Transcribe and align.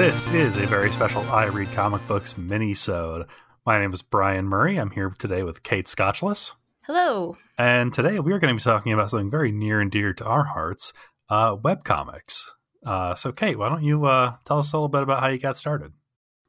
This 0.00 0.32
is 0.32 0.56
a 0.56 0.66
very 0.66 0.90
special 0.90 1.20
I 1.24 1.44
Read 1.44 1.70
Comic 1.72 2.08
Books 2.08 2.38
mini-sode. 2.38 3.26
My 3.66 3.78
name 3.78 3.92
is 3.92 4.00
Brian 4.00 4.46
Murray. 4.46 4.78
I'm 4.78 4.92
here 4.92 5.14
today 5.18 5.42
with 5.42 5.62
Kate 5.62 5.84
Scotchless. 5.84 6.54
Hello. 6.86 7.36
And 7.58 7.92
today 7.92 8.18
we 8.18 8.32
are 8.32 8.38
going 8.38 8.56
to 8.56 8.58
be 8.58 8.64
talking 8.64 8.94
about 8.94 9.10
something 9.10 9.30
very 9.30 9.52
near 9.52 9.78
and 9.78 9.90
dear 9.90 10.14
to 10.14 10.24
our 10.24 10.44
hearts, 10.44 10.94
uh, 11.28 11.54
webcomics. 11.54 12.44
Uh, 12.82 13.14
so, 13.14 13.30
Kate, 13.30 13.58
why 13.58 13.68
don't 13.68 13.84
you 13.84 14.06
uh, 14.06 14.36
tell 14.46 14.56
us 14.56 14.72
a 14.72 14.76
little 14.78 14.88
bit 14.88 15.02
about 15.02 15.20
how 15.20 15.28
you 15.28 15.38
got 15.38 15.58
started? 15.58 15.92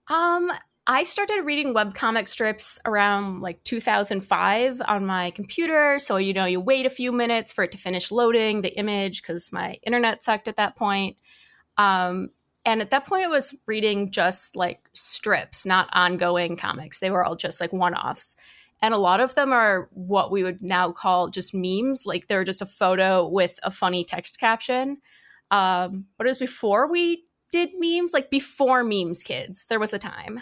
Um, 0.08 0.50
I 0.88 1.04
started 1.04 1.42
reading 1.44 1.74
webcomic 1.74 2.30
strips 2.30 2.80
around 2.86 3.42
like 3.42 3.62
2005 3.66 4.82
on 4.88 5.06
my 5.06 5.32
computer. 5.32 6.00
So, 6.00 6.16
you 6.16 6.32
know, 6.32 6.46
you 6.46 6.62
wait 6.62 6.86
a 6.86 6.90
few 6.90 7.12
minutes 7.12 7.52
for 7.52 7.66
it 7.66 7.74
to 7.74 7.78
finish 7.78 8.12
loading 8.12 8.62
the 8.62 8.74
image 8.80 9.22
because 9.22 9.52
my 9.52 9.78
internet 9.86 10.24
sucked 10.24 10.48
at 10.48 10.56
that 10.56 10.78
point. 10.78 11.18
Um, 11.78 12.30
and 12.66 12.82
at 12.82 12.92
that 12.92 13.08
point, 13.08 13.26
I 13.26 13.28
was 13.28 13.56
reading 13.66 14.12
just 14.12 14.56
like 14.56 14.90
strips, 14.94 15.66
not 15.66 15.90
ongoing 15.94 16.56
comics. 16.56 17.00
They 17.00 17.10
were 17.10 17.24
all 17.24 17.36
just 17.36 17.60
like 17.60 17.74
one 17.74 17.96
offs. 17.96 18.36
And 18.84 18.94
a 18.94 19.00
lot 19.00 19.20
of 19.20 19.36
them 19.36 19.52
are 19.52 19.90
what 19.94 20.32
we 20.32 20.44
would 20.44 20.62
now 20.62 20.92
call 20.92 21.28
just 21.30 21.54
memes. 21.54 22.06
Like 22.06 22.28
they're 22.28 22.44
just 22.44 22.62
a 22.62 22.68
photo 22.68 23.28
with 23.28 23.60
a 23.64 23.72
funny 23.72 24.04
text 24.04 24.40
caption. 24.40 24.98
Um, 25.50 26.06
but 26.18 26.28
it 26.28 26.30
was 26.30 26.38
before 26.38 26.90
we 26.90 27.26
did 27.52 27.72
memes, 27.78 28.14
like 28.14 28.30
before 28.30 28.84
memes 28.84 29.24
kids, 29.24 29.66
there 29.66 29.80
was 29.80 29.94
a 29.94 30.00
time. 30.00 30.42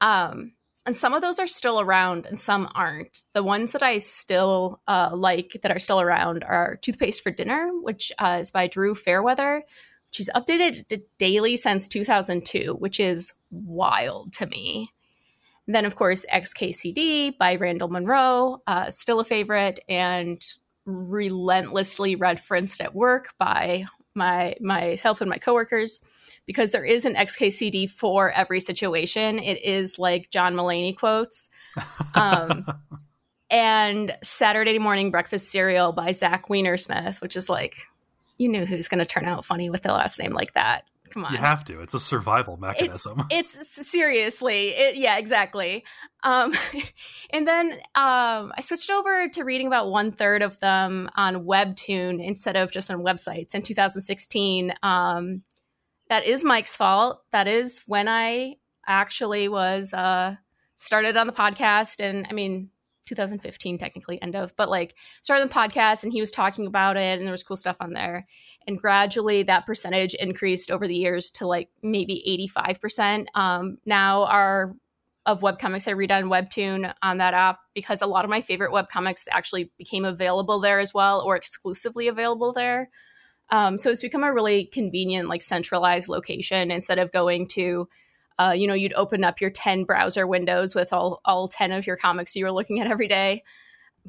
Um, 0.00 0.52
and 0.84 0.96
some 0.96 1.14
of 1.14 1.22
those 1.22 1.38
are 1.38 1.46
still 1.46 1.80
around 1.80 2.26
and 2.26 2.40
some 2.40 2.68
aren't. 2.74 3.24
The 3.34 3.42
ones 3.44 3.72
that 3.72 3.82
I 3.82 3.98
still 3.98 4.80
uh, 4.88 5.10
like 5.14 5.56
that 5.62 5.70
are 5.70 5.78
still 5.78 6.00
around 6.00 6.42
are 6.42 6.76
Toothpaste 6.82 7.22
for 7.22 7.30
Dinner, 7.30 7.70
which 7.82 8.10
uh, 8.18 8.38
is 8.40 8.50
by 8.50 8.66
Drew 8.66 8.94
Fairweather. 8.94 9.62
She's 10.12 10.30
updated 10.34 11.02
daily 11.18 11.56
since 11.56 11.88
2002, 11.88 12.74
which 12.78 13.00
is 13.00 13.34
wild 13.50 14.32
to 14.34 14.46
me. 14.46 14.84
And 15.66 15.74
then, 15.74 15.84
of 15.84 15.96
course, 15.96 16.26
XKCD 16.32 17.38
by 17.38 17.56
Randall 17.56 17.88
Munroe, 17.88 18.62
uh, 18.66 18.90
still 18.90 19.20
a 19.20 19.24
favorite, 19.24 19.80
and 19.88 20.44
relentlessly 20.84 22.14
referenced 22.14 22.80
at 22.80 22.94
work 22.94 23.32
by 23.38 23.86
my 24.14 24.54
myself 24.60 25.20
and 25.20 25.30
my 25.30 25.38
coworkers 25.38 26.02
because 26.44 26.72
there 26.72 26.84
is 26.84 27.04
an 27.04 27.14
XKCD 27.14 27.88
for 27.88 28.30
every 28.32 28.60
situation. 28.60 29.38
It 29.38 29.62
is 29.62 29.98
like 29.98 30.30
John 30.30 30.54
Mulaney 30.54 30.96
quotes. 30.96 31.48
Um, 32.14 32.66
and 33.50 34.14
Saturday 34.22 34.78
morning 34.78 35.10
breakfast 35.10 35.50
cereal 35.50 35.92
by 35.92 36.12
Zach 36.12 36.48
Weinersmith, 36.48 37.22
which 37.22 37.36
is 37.36 37.48
like, 37.48 37.86
you 38.42 38.48
knew 38.48 38.66
who's 38.66 38.88
going 38.88 38.98
to 38.98 39.06
turn 39.06 39.24
out 39.24 39.44
funny 39.44 39.70
with 39.70 39.86
a 39.86 39.92
last 39.92 40.18
name 40.18 40.32
like 40.32 40.54
that. 40.54 40.84
Come 41.10 41.26
on. 41.26 41.32
You 41.32 41.38
have 41.38 41.62
to. 41.66 41.80
It's 41.80 41.92
a 41.92 41.98
survival 41.98 42.56
mechanism. 42.56 43.24
It's, 43.30 43.60
it's 43.60 43.90
seriously, 43.90 44.68
it, 44.70 44.96
yeah, 44.96 45.18
exactly. 45.18 45.84
Um, 46.22 46.54
and 47.30 47.46
then 47.46 47.72
um, 47.94 48.52
I 48.56 48.60
switched 48.60 48.90
over 48.90 49.28
to 49.28 49.44
reading 49.44 49.66
about 49.66 49.90
one 49.90 50.10
third 50.10 50.42
of 50.42 50.58
them 50.60 51.10
on 51.14 51.44
Webtoon 51.44 52.24
instead 52.24 52.56
of 52.56 52.70
just 52.70 52.90
on 52.90 53.02
websites 53.02 53.54
in 53.54 53.62
2016. 53.62 54.72
Um, 54.82 55.42
that 56.08 56.24
is 56.24 56.44
Mike's 56.44 56.76
fault. 56.76 57.22
That 57.30 57.46
is 57.46 57.82
when 57.86 58.08
I 58.08 58.56
actually 58.86 59.48
was 59.48 59.92
uh, 59.92 60.36
started 60.74 61.16
on 61.16 61.26
the 61.26 61.32
podcast, 61.32 62.02
and 62.02 62.26
I 62.28 62.32
mean 62.32 62.70
2015 63.06 63.78
technically 63.78 64.20
end 64.22 64.36
of, 64.36 64.54
but 64.56 64.70
like 64.70 64.94
started 65.22 65.48
the 65.48 65.54
podcast, 65.54 66.04
and 66.04 66.12
he 66.12 66.20
was 66.20 66.30
talking 66.30 66.66
about 66.66 66.96
it, 66.96 67.18
and 67.18 67.26
there 67.26 67.32
was 67.32 67.42
cool 67.42 67.56
stuff 67.56 67.76
on 67.80 67.92
there. 67.92 68.26
And 68.66 68.78
gradually 68.78 69.42
that 69.44 69.66
percentage 69.66 70.14
increased 70.14 70.70
over 70.70 70.86
the 70.86 70.94
years 70.94 71.30
to 71.32 71.46
like 71.46 71.68
maybe 71.82 72.48
85% 72.48 73.26
um, 73.34 73.78
now 73.84 74.24
are 74.24 74.74
of 75.24 75.40
webcomics 75.40 75.86
i 75.86 75.92
read 75.92 76.10
on 76.10 76.24
webtoon 76.24 76.92
on 77.00 77.18
that 77.18 77.32
app 77.32 77.60
because 77.74 78.02
a 78.02 78.06
lot 78.06 78.24
of 78.24 78.30
my 78.30 78.40
favorite 78.40 78.72
webcomics 78.72 79.28
actually 79.30 79.70
became 79.78 80.04
available 80.04 80.58
there 80.58 80.80
as 80.80 80.92
well 80.92 81.20
or 81.20 81.36
exclusively 81.36 82.08
available 82.08 82.52
there. 82.52 82.90
Um, 83.50 83.76
so 83.76 83.90
it's 83.90 84.02
become 84.02 84.24
a 84.24 84.32
really 84.32 84.64
convenient 84.64 85.28
like 85.28 85.42
centralized 85.42 86.08
location 86.08 86.70
instead 86.70 86.98
of 86.98 87.12
going 87.12 87.46
to 87.48 87.88
uh, 88.38 88.54
you 88.56 88.66
know 88.66 88.74
you'd 88.74 88.94
open 88.94 89.24
up 89.24 89.40
your 89.40 89.50
10 89.50 89.84
browser 89.84 90.26
windows 90.26 90.74
with 90.74 90.92
all, 90.92 91.20
all 91.24 91.48
10 91.48 91.72
of 91.72 91.86
your 91.86 91.96
comics 91.96 92.36
you 92.36 92.44
were 92.44 92.52
looking 92.52 92.80
at 92.80 92.86
every 92.86 93.08
day 93.08 93.42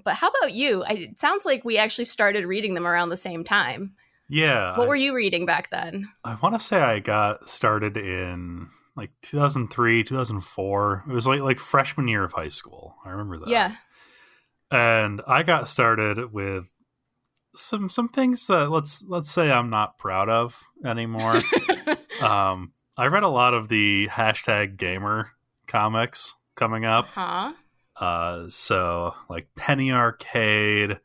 but 0.04 0.16
how 0.16 0.30
about 0.30 0.54
you 0.54 0.84
I, 0.84 0.94
it 0.94 1.20
sounds 1.20 1.46
like 1.46 1.64
we 1.64 1.78
actually 1.78 2.06
started 2.06 2.46
reading 2.46 2.74
them 2.74 2.88
around 2.88 3.10
the 3.10 3.18
same 3.18 3.44
time 3.44 3.96
yeah. 4.30 4.78
What 4.78 4.86
I, 4.86 4.88
were 4.88 4.96
you 4.96 5.14
reading 5.14 5.46
back 5.46 5.70
then? 5.70 6.10
I 6.24 6.36
want 6.42 6.56
to 6.56 6.60
say 6.60 6.78
I 6.78 7.00
got 7.00 7.50
started 7.50 7.98
in 7.98 8.68
like 8.96 9.12
2003, 9.22 10.04
2004. 10.04 11.04
It 11.08 11.14
was 11.14 11.28
like 11.28 11.42
like 11.42 11.60
freshman 11.60 12.08
year 12.08 12.24
of 12.24 12.34
high 12.34 12.50
school. 12.50 12.96
I 13.06 13.10
remember 13.10 13.40
that. 13.40 13.50
Yeah. 13.50 13.76
And 14.72 15.22
I 15.28 15.44
got 15.44 15.68
started 15.68 16.34
with 16.34 16.66
some 17.56 17.90
some 17.90 18.10
things 18.10 18.48
that 18.48 18.72
let's 18.72 19.04
let's 19.08 19.30
say 19.30 19.52
I'm 19.52 19.70
not 19.70 20.00
proud 20.00 20.30
of 20.30 20.60
anymore. 20.84 21.40
um, 22.22 22.73
I 22.96 23.08
read 23.08 23.24
a 23.24 23.30
lot 23.30 23.54
of 23.54 23.70
the 23.70 24.08
hashtag 24.08 24.78
gamer 24.78 25.32
comics 25.68 26.36
coming 26.56 26.86
up. 26.86 27.08
Huh. 27.08 27.54
Uh, 27.96 28.50
so 28.50 29.16
like 29.30 29.48
Penny 29.56 29.92
Arcade, 29.92 31.00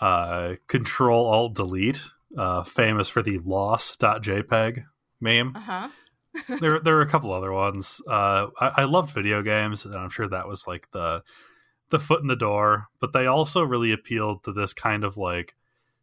uh, 0.00 0.54
Control 0.66 1.26
Alt 1.26 1.54
Delete 1.54 2.02
uh, 2.36 2.62
famous 2.62 3.08
for 3.08 3.22
the 3.22 3.38
loss.jpg 3.38 4.84
meme. 5.20 5.54
Uh-huh. 5.56 5.88
there, 6.60 6.80
there 6.80 6.96
are 6.96 7.02
a 7.02 7.08
couple 7.08 7.32
other 7.32 7.52
ones. 7.52 8.00
Uh, 8.06 8.48
I, 8.60 8.72
I 8.78 8.84
loved 8.84 9.10
video 9.10 9.42
games, 9.42 9.84
and 9.84 9.94
I'm 9.94 10.10
sure 10.10 10.28
that 10.28 10.48
was 10.48 10.66
like 10.66 10.90
the 10.90 11.22
the 11.90 11.98
foot 12.00 12.20
in 12.20 12.26
the 12.26 12.36
door. 12.36 12.88
But 13.00 13.12
they 13.12 13.26
also 13.26 13.62
really 13.62 13.92
appealed 13.92 14.44
to 14.44 14.52
this 14.52 14.72
kind 14.72 15.04
of 15.04 15.16
like 15.16 15.54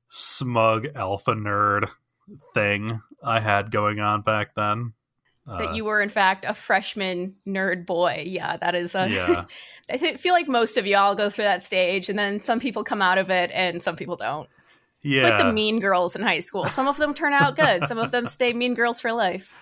smug 0.08 0.88
alpha 0.96 1.34
nerd 1.34 1.90
thing 2.54 3.02
I 3.24 3.40
had 3.40 3.72
going 3.72 4.00
on 4.00 4.22
back 4.22 4.56
then. 4.56 4.94
That 5.46 5.70
uh, 5.70 5.74
you 5.74 5.84
were, 5.84 6.02
in 6.02 6.10
fact, 6.10 6.46
a 6.46 6.54
freshman 6.54 7.36
nerd 7.46 7.86
boy. 7.86 8.24
Yeah, 8.26 8.56
that 8.58 8.76
is. 8.76 8.96
A, 8.96 9.10
yeah. 9.10 9.46
I 9.90 10.16
feel 10.16 10.34
like 10.34 10.48
most 10.48 10.78
of 10.78 10.88
y'all 10.88 11.16
go 11.16 11.30
through 11.30 11.44
that 11.44 11.64
stage, 11.64 12.08
and 12.08 12.18
then 12.18 12.42
some 12.42 12.60
people 12.62 12.84
come 12.86 13.02
out 13.02 13.18
of 13.18 13.30
it, 13.30 13.52
and 13.54 13.84
some 13.84 13.98
people 13.98 14.16
don't. 14.16 14.48
Yeah. 15.02 15.22
It's 15.22 15.30
like 15.32 15.46
the 15.46 15.52
mean 15.52 15.82
girls 15.82 16.16
in 16.16 16.22
high 16.22 16.40
school. 16.40 16.66
Some 16.68 16.88
of 16.88 16.96
them 16.98 17.14
turn 17.14 17.34
out 17.34 17.58
good. 17.58 17.86
Some 17.88 17.98
of 17.98 18.12
them 18.12 18.26
stay 18.26 18.54
mean 18.54 18.74
girls 18.74 19.02
for 19.02 19.12
life. 19.12 19.54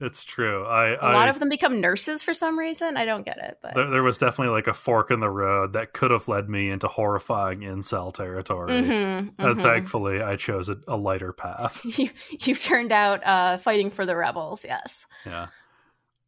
It's 0.00 0.22
true. 0.22 0.64
I, 0.64 0.90
a 0.90 0.96
I, 0.98 1.12
lot 1.12 1.28
of 1.28 1.40
them 1.40 1.48
become 1.48 1.80
nurses 1.80 2.22
for 2.22 2.32
some 2.32 2.56
reason. 2.56 2.96
I 2.96 3.04
don't 3.04 3.24
get 3.24 3.38
it, 3.38 3.58
but 3.60 3.74
there, 3.74 3.90
there, 3.90 4.02
was 4.02 4.16
definitely 4.16 4.54
like 4.54 4.68
a 4.68 4.74
fork 4.74 5.10
in 5.10 5.18
the 5.18 5.28
road 5.28 5.72
that 5.72 5.92
could 5.92 6.12
have 6.12 6.28
led 6.28 6.48
me 6.48 6.70
into 6.70 6.86
horrifying 6.86 7.60
incel 7.60 8.14
territory. 8.14 8.70
Mm-hmm, 8.70 8.90
and 8.92 9.32
mm-hmm. 9.38 9.60
thankfully, 9.60 10.22
I 10.22 10.36
chose 10.36 10.68
a, 10.68 10.76
a 10.86 10.96
lighter 10.96 11.32
path. 11.32 11.80
you 11.98 12.10
you 12.30 12.54
turned 12.54 12.92
out 12.92 13.26
uh, 13.26 13.58
fighting 13.58 13.90
for 13.90 14.06
the 14.06 14.14
rebels. 14.14 14.64
Yes. 14.64 15.04
Yeah. 15.26 15.48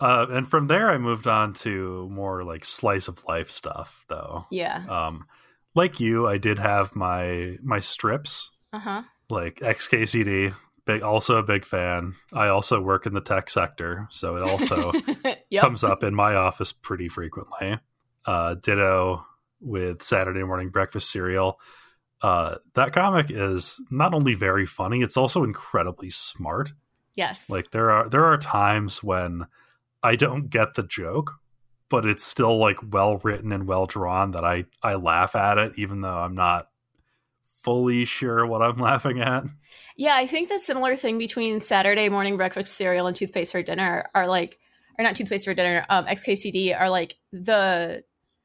Uh, 0.00 0.26
and 0.30 0.48
from 0.48 0.66
there, 0.66 0.90
I 0.90 0.98
moved 0.98 1.28
on 1.28 1.52
to 1.54 2.08
more 2.10 2.42
like 2.42 2.64
slice 2.64 3.06
of 3.06 3.24
life 3.26 3.50
stuff, 3.50 4.04
though. 4.08 4.46
Yeah. 4.50 4.84
Um, 4.88 5.26
like 5.74 6.00
you, 6.00 6.26
I 6.26 6.38
did 6.38 6.58
have 6.58 6.96
my 6.96 7.56
my 7.62 7.78
strips. 7.78 8.50
Uh-huh. 8.72 9.02
Like 9.28 9.60
XKCD, 9.60 10.54
big 10.92 11.02
also 11.02 11.36
a 11.36 11.42
big 11.42 11.64
fan. 11.64 12.14
I 12.32 12.48
also 12.48 12.80
work 12.80 13.06
in 13.06 13.14
the 13.14 13.20
tech 13.20 13.50
sector, 13.50 14.06
so 14.10 14.36
it 14.36 14.42
also 14.42 14.92
yep. 15.50 15.62
comes 15.62 15.84
up 15.84 16.02
in 16.02 16.14
my 16.14 16.34
office 16.34 16.72
pretty 16.72 17.08
frequently. 17.08 17.78
Uh, 18.24 18.54
ditto 18.54 19.24
with 19.60 20.02
Saturday 20.02 20.42
morning 20.42 20.70
breakfast 20.70 21.10
cereal. 21.10 21.60
Uh, 22.22 22.56
that 22.74 22.92
comic 22.92 23.30
is 23.30 23.82
not 23.90 24.12
only 24.12 24.34
very 24.34 24.66
funny, 24.66 25.00
it's 25.00 25.16
also 25.16 25.42
incredibly 25.42 26.10
smart. 26.10 26.72
Yes. 27.14 27.48
Like 27.48 27.70
there 27.70 27.90
are 27.90 28.08
there 28.08 28.24
are 28.24 28.38
times 28.38 29.02
when 29.02 29.46
I 30.02 30.16
don't 30.16 30.50
get 30.50 30.74
the 30.74 30.82
joke, 30.82 31.32
but 31.88 32.06
it's 32.06 32.24
still 32.24 32.58
like 32.58 32.78
well 32.92 33.18
written 33.18 33.52
and 33.52 33.66
well 33.66 33.86
drawn 33.86 34.32
that 34.32 34.44
I 34.44 34.64
I 34.82 34.94
laugh 34.94 35.34
at 35.34 35.58
it 35.58 35.72
even 35.76 36.02
though 36.02 36.18
I'm 36.18 36.34
not 36.34 36.68
fully 37.62 38.04
sure 38.04 38.46
what 38.46 38.62
I'm 38.62 38.78
laughing 38.78 39.20
at. 39.20 39.44
Yeah, 39.96 40.16
I 40.16 40.26
think 40.26 40.48
the 40.48 40.58
similar 40.58 40.96
thing 40.96 41.18
between 41.18 41.60
Saturday 41.60 42.08
morning 42.08 42.36
breakfast 42.36 42.74
cereal 42.74 43.06
and 43.06 43.16
toothpaste 43.16 43.52
for 43.52 43.62
dinner 43.62 44.08
are 44.14 44.26
like 44.26 44.58
or 44.98 45.02
not 45.02 45.14
toothpaste 45.14 45.44
for 45.44 45.54
dinner, 45.54 45.86
um 45.88 46.06
XKCD 46.06 46.78
are 46.78 46.90
like 46.90 47.16
the 47.32 48.02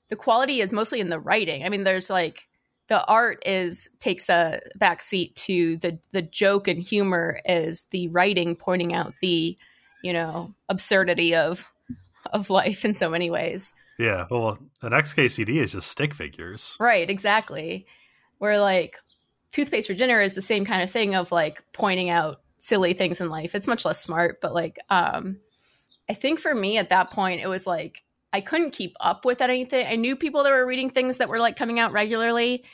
the 0.10 0.16
quality 0.16 0.62
is 0.62 0.72
mostly 0.72 1.00
in 1.00 1.10
the 1.10 1.20
writing. 1.20 1.64
I 1.64 1.70
mean 1.70 1.84
there's 1.84 2.10
like 2.10 2.48
the 2.88 3.04
art 3.06 3.42
is 3.46 3.90
takes 4.00 4.30
a 4.30 4.62
backseat 4.80 5.36
to 5.36 5.78
the 5.78 6.00
the 6.12 6.22
joke 6.22 6.68
and 6.68 6.82
humor 6.82 7.40
is 7.46 7.86
the 7.92 8.08
writing 8.10 8.56
pointing 8.56 8.94
out 8.94 9.14
the 9.22 9.58
you 10.04 10.14
know 10.14 10.54
absurdity 10.70 11.36
of 11.36 11.72
of 12.34 12.50
life 12.50 12.86
in 12.86 12.94
so 12.94 13.10
many 13.10 13.30
ways. 13.30 13.74
Yeah, 13.98 14.26
well, 14.30 14.58
an 14.82 14.92
XKCD 14.92 15.62
is 15.62 15.72
just 15.72 15.90
stick 15.90 16.14
figures. 16.14 16.76
Right, 16.80 17.10
exactly. 17.10 17.86
Where 18.40 18.60
like 18.60 18.98
toothpaste 19.56 19.88
for 19.88 19.94
dinner 19.94 20.22
is 20.22 20.34
the 20.34 20.42
same 20.42 20.66
kind 20.66 20.81
of 20.81 20.92
thing 20.92 21.16
of 21.16 21.31
like 21.31 21.63
pointing 21.72 22.10
out 22.10 22.42
silly 22.60 22.94
things 22.94 23.22
in 23.22 23.30
life. 23.30 23.56
It's 23.56 23.68
much 23.68 23.86
less 23.86 24.02
smart, 24.02 24.42
but 24.42 24.54
like 24.54 24.78
um 24.90 25.38
I 26.10 26.13
think 26.13 26.40
for 26.40 26.54
me 26.54 26.78
at 26.78 26.90
that 26.90 27.12
point 27.12 27.42
it 27.42 27.48
was 27.48 27.66
like 27.66 28.04
I 28.34 28.42
couldn't 28.42 28.72
keep 28.72 28.98
up 29.00 29.24
with 29.24 29.40
anything. 29.40 29.88
I 29.88 29.96
knew 29.96 30.18
people 30.18 30.44
that 30.44 30.52
were 30.52 30.66
reading 30.66 30.90
things 30.90 31.18
that 31.18 31.30
were 31.30 31.40
like 31.40 31.56
coming 31.56 31.80
out 31.80 31.94
regularly 31.94 32.66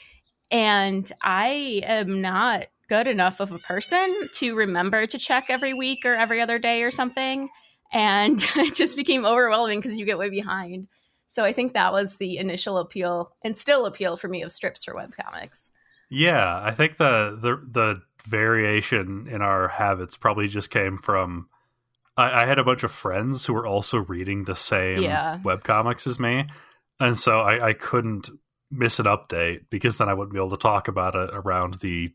and 0.52 1.10
I 1.22 1.84
am 1.86 2.20
not 2.20 2.66
good 2.90 3.06
enough 3.06 3.40
of 3.40 3.52
a 3.52 3.60
person 3.60 4.28
to 4.34 4.56
remember 4.56 5.06
to 5.06 5.20
check 5.20 5.46
every 5.50 5.76
week 5.76 6.04
or 6.04 6.16
every 6.16 6.42
other 6.42 6.58
day 6.58 6.82
or 6.82 6.90
something. 6.90 7.50
And 7.94 8.44
it 8.56 8.74
just 8.74 8.96
became 8.96 9.24
overwhelming 9.24 9.80
because 9.80 9.98
you 9.98 10.06
get 10.06 10.18
way 10.18 10.32
behind. 10.32 10.88
So 11.28 11.46
I 11.46 11.54
think 11.54 11.74
that 11.74 11.94
was 11.94 12.16
the 12.16 12.38
initial 12.38 12.80
appeal 12.80 13.34
and 13.46 13.56
still 13.56 13.86
appeal 13.86 14.18
for 14.18 14.28
me 14.28 14.42
of 14.42 14.52
strips 14.52 14.84
for 14.84 14.96
webcomics. 14.96 15.70
Yeah, 16.12 16.62
I 16.62 16.72
think 16.72 16.98
the 16.98 17.38
the 17.42 17.56
the 17.72 18.02
variation 18.28 19.28
in 19.28 19.42
our 19.42 19.68
habits 19.70 20.18
probably 20.18 20.48
just 20.48 20.70
came 20.70 20.98
from 20.98 21.48
I, 22.18 22.44
I 22.44 22.46
had 22.46 22.60
a 22.60 22.64
bunch 22.64 22.84
of 22.84 22.92
friends 22.92 23.46
who 23.46 23.54
were 23.54 23.66
also 23.66 24.00
reading 24.00 24.44
the 24.44 24.56
same 24.56 25.02
Yeah. 25.04 25.40
webcomics 25.44 26.06
as 26.06 26.20
me. 26.20 26.46
And 27.00 27.18
so 27.18 27.40
I, 27.40 27.70
I 27.70 27.74
couldn't 27.74 28.30
miss 28.70 29.00
an 29.00 29.06
update 29.08 29.62
because 29.72 29.98
then 29.98 30.10
I 30.10 30.14
wouldn't 30.14 30.34
be 30.34 30.40
able 30.40 30.52
to 30.52 30.58
talk 30.58 30.88
about 30.90 31.16
it 31.16 31.30
around 31.34 31.76
the 31.76 32.14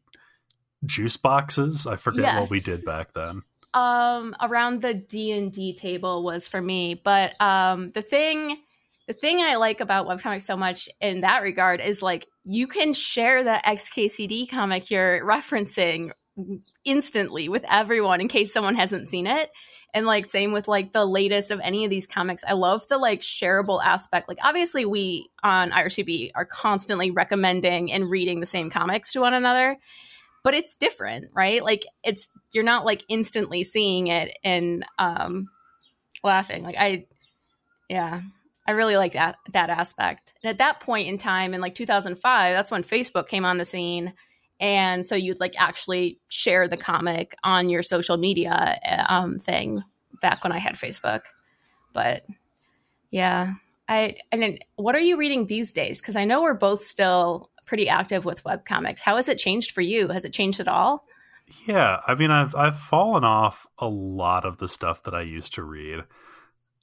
juice 0.85 1.17
boxes. 1.17 1.87
I 1.87 1.97
forget 1.97 2.37
what 2.41 2.51
we 2.51 2.61
did 2.61 2.85
back 2.85 3.15
then. 3.15 3.43
um 3.75 4.37
around 4.41 4.83
the 4.83 4.95
d&d 4.95 5.75
table 5.75 6.23
was 6.23 6.47
for 6.49 6.61
me 6.63 6.95
but 6.95 7.35
um 7.43 7.91
the 7.91 8.03
thing 8.03 8.57
the 9.07 9.15
thing 9.15 9.41
i 9.41 9.57
like 9.57 9.81
about 9.81 10.07
webcomics 10.07 10.43
so 10.43 10.57
much 10.57 10.89
in 11.01 11.21
that 11.21 11.43
regard 11.43 11.81
is 11.81 12.03
like 12.03 12.27
you 12.45 12.67
can 12.67 12.93
share 12.93 13.43
the 13.43 13.61
xkcd 13.65 14.49
comic 14.49 14.91
you're 14.91 15.25
referencing 15.25 16.11
instantly 16.85 17.49
with 17.49 17.65
everyone 17.69 18.21
in 18.21 18.29
case 18.29 18.53
someone 18.53 18.75
hasn't 18.75 19.09
seen 19.09 19.27
it. 19.27 19.51
And 19.95 20.05
like 20.05 20.27
same 20.27 20.53
with 20.53 20.69
like 20.69 20.93
the 20.93 21.07
latest 21.07 21.51
of 21.51 21.61
any 21.61 21.85
of 21.85 21.91
these 21.91 22.07
comics. 22.07 22.45
I 22.47 22.53
love 22.53 22.87
the 22.89 22.99
like 22.99 23.21
shareable 23.21 23.83
aspect. 23.83 24.29
Like 24.29 24.39
obviously 24.43 24.85
we 24.85 25.31
on 25.43 25.71
ircb 25.71 26.31
are 26.35 26.45
constantly 26.45 27.11
recommending 27.11 27.91
and 27.91 28.11
reading 28.11 28.41
the 28.41 28.47
same 28.47 28.69
comics 28.71 29.13
to 29.13 29.21
one 29.21 29.35
another 29.35 29.77
but 30.43 30.55
it's 30.55 30.77
different 30.77 31.27
right? 31.35 31.65
Like 31.65 31.87
it's 32.05 32.29
you're 32.53 32.63
not 32.63 32.85
like 32.85 33.05
instantly 33.09 33.63
seeing 33.63 34.09
it 34.09 34.37
and 34.45 34.85
um 34.99 35.49
laughing. 36.23 36.63
Like 36.63 36.77
i 36.79 37.07
yeah 37.89 38.21
i 38.67 38.73
really 38.73 38.97
like 38.97 39.13
that 39.13 39.37
that 39.53 39.71
aspect. 39.71 40.35
And 40.43 40.51
at 40.51 40.59
that 40.59 40.81
point 40.81 41.09
in 41.09 41.19
time 41.19 41.55
in 41.55 41.61
like 41.61 41.75
2005 41.75 42.55
that's 42.55 42.71
when 42.71 42.83
facebook 42.83 43.29
came 43.29 43.45
on 43.45 43.59
the 43.59 43.65
scene. 43.65 44.13
And 44.59 45.05
so 45.07 45.15
you'd 45.15 45.41
like 45.41 45.55
actually 45.59 46.19
share 46.29 46.67
the 46.67 46.79
comic 46.79 47.35
on 47.45 47.69
your 47.69 47.83
social 47.83 48.17
media 48.17 48.79
um 49.09 49.39
thing 49.39 49.83
back 50.21 50.45
when 50.45 50.53
i 50.53 50.59
had 50.59 50.75
facebook. 50.75 51.23
But 51.93 52.27
yeah 53.11 53.55
i 53.89 54.17
and 54.33 54.43
then 54.43 54.59
what 54.77 54.95
are 54.95 55.01
you 55.01 55.17
reading 55.17 55.47
these 55.47 55.73
days? 55.73 56.01
Because 56.01 56.17
i 56.17 56.25
know 56.25 56.43
we're 56.43 56.55
both 56.55 56.85
still 56.85 57.51
pretty 57.67 57.89
active 57.89 58.25
with 58.25 58.45
web 58.45 58.65
comics. 58.65 59.03
how 59.03 59.17
has 59.17 59.29
it 59.29 59.39
changed 59.39 59.73
for 59.73 59.81
you? 59.81 60.09
Has 60.09 60.25
it 60.25 60.33
changed 60.33 60.61
at 60.61 60.69
all? 60.69 61.05
Yeah, 61.67 62.01
I 62.07 62.15
mean, 62.15 62.31
I've 62.31 62.55
I've 62.55 62.79
fallen 62.79 63.25
off 63.25 63.67
a 63.79 63.89
lot 63.89 64.45
of 64.45 64.59
the 64.59 64.69
stuff 64.69 65.03
that 65.05 65.15
I 65.15 65.23
used 65.23 65.55
to 65.55 65.63
read. 65.63 66.03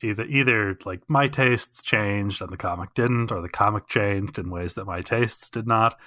Either 0.04 0.24
either 0.26 0.78
like 0.86 1.02
my 1.08 1.28
tastes 1.28 1.82
changed 1.82 2.42
and 2.42 2.52
the 2.52 2.58
comic 2.58 2.94
didn't, 2.94 3.32
or 3.32 3.42
the 3.42 3.50
comic 3.50 3.88
changed 3.88 4.38
in 4.38 4.50
ways 4.50 4.76
that 4.76 4.86
my 4.86 5.02
tastes 5.02 5.50
did 5.50 5.66
not. 5.68 5.98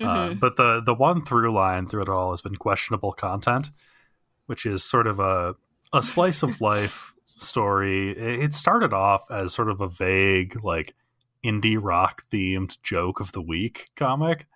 Uh, 0.00 0.28
Mhm. 0.28 0.38
but 0.40 0.56
the 0.56 0.80
the 0.80 0.94
one 0.94 1.24
through 1.24 1.50
line 1.50 1.88
through 1.88 2.02
it 2.02 2.08
all 2.08 2.30
has 2.30 2.40
been 2.40 2.54
questionable 2.56 3.12
content, 3.12 3.70
which 4.46 4.64
is 4.66 4.84
sort 4.84 5.06
of 5.06 5.18
a 5.18 5.56
a 5.92 6.02
slice 6.02 6.42
of 6.42 6.60
life 6.60 7.14
story. 7.36 8.10
It 8.10 8.42
it 8.44 8.54
started 8.54 8.92
off 8.92 9.22
as 9.30 9.54
sort 9.54 9.70
of 9.70 9.80
a 9.80 9.88
vague 9.88 10.62
like 10.62 10.94
indie 11.44 11.78
rock 11.80 12.24
themed 12.30 12.76
joke 12.82 13.20
of 13.20 13.30
the 13.32 13.40
week 13.42 13.90
comic 13.96 14.46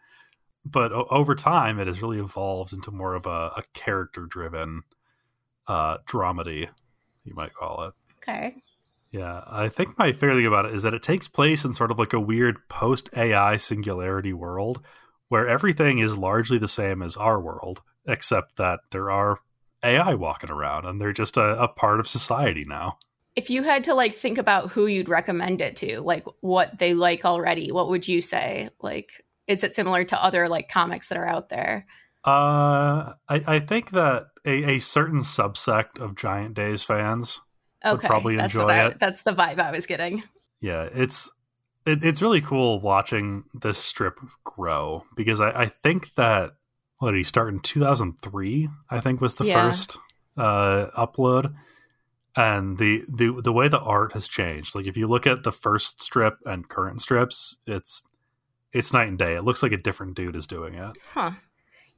but 0.64 0.92
o- 0.92 1.06
over 1.10 1.34
time 1.34 1.78
it 1.78 1.86
has 1.86 2.02
really 2.02 2.18
evolved 2.18 2.72
into 2.72 2.90
more 2.90 3.14
of 3.14 3.24
a, 3.24 3.52
a 3.56 3.62
character 3.72 4.26
driven 4.26 4.82
uh 5.68 5.98
dramedy 6.06 6.68
you 7.24 7.32
might 7.34 7.54
call 7.54 7.84
it 7.84 7.94
okay 8.18 8.56
yeah 9.12 9.42
i 9.46 9.68
think 9.68 9.96
my 9.98 10.12
favorite 10.12 10.36
thing 10.36 10.46
about 10.46 10.64
it 10.64 10.74
is 10.74 10.82
that 10.82 10.94
it 10.94 11.02
takes 11.02 11.28
place 11.28 11.64
in 11.64 11.72
sort 11.72 11.90
of 11.92 11.98
like 11.98 12.12
a 12.12 12.20
weird 12.20 12.68
post 12.68 13.08
ai 13.16 13.56
singularity 13.56 14.32
world 14.32 14.82
where 15.28 15.48
everything 15.48 15.98
is 15.98 16.16
largely 16.16 16.58
the 16.58 16.68
same 16.68 17.00
as 17.00 17.16
our 17.16 17.40
world 17.40 17.82
except 18.06 18.56
that 18.56 18.80
there 18.90 19.10
are 19.10 19.38
ai 19.82 20.14
walking 20.14 20.50
around 20.50 20.84
and 20.84 21.00
they're 21.00 21.12
just 21.12 21.36
a, 21.36 21.62
a 21.62 21.68
part 21.68 22.00
of 22.00 22.08
society 22.08 22.64
now. 22.66 22.98
If 23.34 23.48
you 23.48 23.62
had 23.62 23.84
to 23.84 23.94
like 23.94 24.12
think 24.12 24.36
about 24.36 24.70
who 24.70 24.86
you'd 24.86 25.08
recommend 25.08 25.60
it 25.60 25.76
to 25.76 26.00
like 26.00 26.26
what 26.40 26.78
they 26.78 26.94
like 26.94 27.24
already 27.24 27.72
what 27.72 27.88
would 27.88 28.06
you 28.06 28.20
say? 28.20 28.68
Like 28.80 29.24
is 29.46 29.64
it 29.64 29.74
similar 29.74 30.04
to 30.04 30.22
other 30.22 30.48
like 30.48 30.68
comics 30.68 31.08
that 31.08 31.18
are 31.18 31.28
out 31.28 31.48
there? 31.48 31.86
Uh 32.24 33.14
i, 33.28 33.42
I 33.46 33.58
think 33.58 33.90
that 33.90 34.26
a, 34.44 34.74
a 34.74 34.78
certain 34.80 35.20
subsect 35.20 35.98
of 35.98 36.14
giant 36.14 36.54
days 36.54 36.84
fans 36.84 37.40
okay 37.84 38.06
probably 38.06 38.37
that's 38.37 38.55
enjoy 38.55 38.67
the 38.67 38.73
vibe, 38.73 38.90
it. 38.93 38.99
that's 38.99 39.23
the 39.23 39.32
vibe 39.32 39.58
i 39.58 39.70
was 39.70 39.87
getting. 39.87 40.23
Yeah 40.61 40.88
it's 40.93 41.31
it, 41.84 42.05
it's 42.05 42.23
really 42.23 42.40
cool 42.40 42.81
watching 42.81 43.44
this 43.55 43.79
strip 43.79 44.19
grow 44.44 45.05
because 45.17 45.40
I, 45.40 45.50
I 45.62 45.67
think 45.67 46.14
that 46.14 46.52
what 46.99 47.11
did 47.11 47.17
he 47.19 47.25
start 47.25 47.49
in 47.52 47.58
2003 47.61 48.69
i 48.90 49.00
think 49.00 49.20
was 49.20 49.34
the 49.34 49.44
Yeah. 49.44 49.67
first 49.67 49.99
uh 50.37 50.87
upload. 50.96 51.55
And 52.34 52.79
the, 52.79 53.05
the 53.08 53.43
the 53.43 53.52
way 53.52 53.69
the 53.69 53.79
art 53.81 54.14
has 54.14 54.26
changed 54.26 54.75
like 54.75 54.87
if 54.87 54.96
you 54.96 55.06
look 55.06 55.26
at 55.26 55.43
the 55.43 55.52
first 55.52 56.00
strip 56.02 56.38
and 56.46 56.67
current 56.69 57.02
strips 57.02 57.58
it's 57.67 58.02
it's 58.73 58.90
night 58.90 59.08
and 59.08 59.19
day. 59.19 59.34
It 59.34 59.43
looks 59.44 59.62
like 59.62 59.73
a 59.73 59.76
different 59.76 60.14
dude 60.17 60.34
is 60.34 60.46
doing 60.46 60.73
it. 60.75 60.96
Huh. 61.12 61.32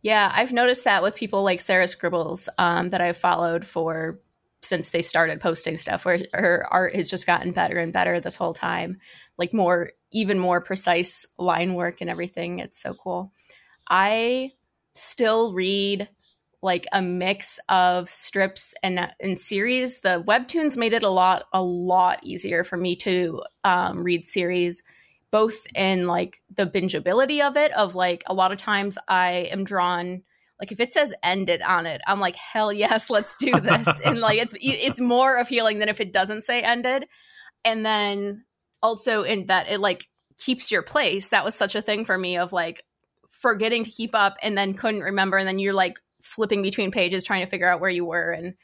Yeah 0.03 0.33
i've 0.35 0.53
noticed 0.53 0.83
that 0.85 1.03
with 1.05 1.15
people 1.15 1.45
like 1.45 1.61
sarah 1.61 1.87
scribbles 1.87 2.49
um, 2.59 2.91
that 2.91 3.01
i've 3.01 3.17
followed 3.17 3.65
for 3.65 4.19
since 4.65 4.91
they 4.91 5.03
started 5.03 5.41
posting 5.41 5.77
stuff 5.77 6.05
where 6.05 6.21
her 6.33 6.67
art 6.71 6.95
has 6.95 7.11
just 7.11 7.27
gotten 7.27 7.53
better 7.53 7.79
and 7.79 7.93
better 7.93 8.21
this 8.21 8.37
whole 8.37 8.55
time. 8.55 8.99
Like 9.39 9.53
more 9.53 9.91
even 10.11 10.39
more 10.39 10.61
precise 10.61 11.27
line 11.39 11.75
work 11.75 12.01
and 12.01 12.11
everything. 12.11 12.59
It's 12.59 12.81
so 12.81 12.95
cool. 12.95 13.33
I 13.89 14.53
still 14.95 15.53
read 15.53 16.09
like 16.63 16.87
a 16.93 17.03
mix 17.03 17.61
of 17.69 18.09
strips 18.09 18.75
and 18.83 19.13
and 19.21 19.39
series. 19.39 20.01
The 20.01 20.23
webtoons 20.27 20.77
made 20.77 20.95
it 20.95 21.03
a 21.03 21.09
lot 21.09 21.45
a 21.53 21.63
lot 21.63 22.25
easier 22.25 22.65
for 22.65 22.77
me 22.77 22.97
to 22.97 23.43
um, 23.65 24.03
read 24.03 24.27
series 24.27 24.83
both 25.35 25.67
in 25.75 26.07
like 26.07 26.41
the 26.55 26.65
bingeability 26.65 27.41
of 27.45 27.57
it 27.57 27.73
of 27.73 27.97
like 27.97 28.23
a 28.29 28.33
lot 28.33 28.53
of 28.53 28.59
times 28.59 28.97
i 29.09 29.49
am 29.51 29.65
drawn 29.65 30.23
like 30.61 30.73
if 30.73 30.81
it 30.81 30.93
says 30.93 31.13
ended 31.23 31.61
on 31.63 31.87
it 31.87 32.01
i'm 32.07 32.21
like 32.21 32.37
hell 32.37 32.73
yes 32.73 33.11
let's 33.11 33.35
do 33.37 33.53
this. 33.53 34.01
And 34.05 34.21
like 34.21 34.39
it's 34.39 34.55
it's 34.61 35.01
more 35.01 35.37
appealing 35.37 35.79
than 35.79 35.89
if 35.89 36.01
it 36.01 36.13
doesn't 36.13 36.45
say 36.45 36.63
ended. 36.63 37.07
And 37.65 37.85
then 37.85 38.45
also 38.83 39.23
in 39.23 39.47
that 39.47 39.71
it 39.71 39.81
like 39.81 40.09
keeps 40.39 40.71
your 40.71 40.83
place. 40.83 41.31
That 41.31 41.45
was 41.45 41.55
such 41.55 41.75
a 41.75 41.83
thing 41.83 42.05
for 42.05 42.19
me 42.19 42.37
of 42.37 42.53
like 42.53 42.83
forgetting 43.31 43.85
to 43.85 43.91
keep 43.91 44.15
up 44.15 44.37
and 44.43 44.57
then 44.57 44.75
couldn't 44.75 45.01
remember. 45.01 45.37
And 45.37 45.47
then 45.47 45.59
you're 45.59 45.75
like 45.75 45.99
flipping 46.23 46.63
between 46.63 46.91
pages 46.91 47.25
trying 47.25 47.45
to 47.45 47.51
figure 47.51 47.69
out 47.69 47.81
where 47.81 47.91
you 47.91 48.05
were. 48.05 48.31
And 48.31 48.55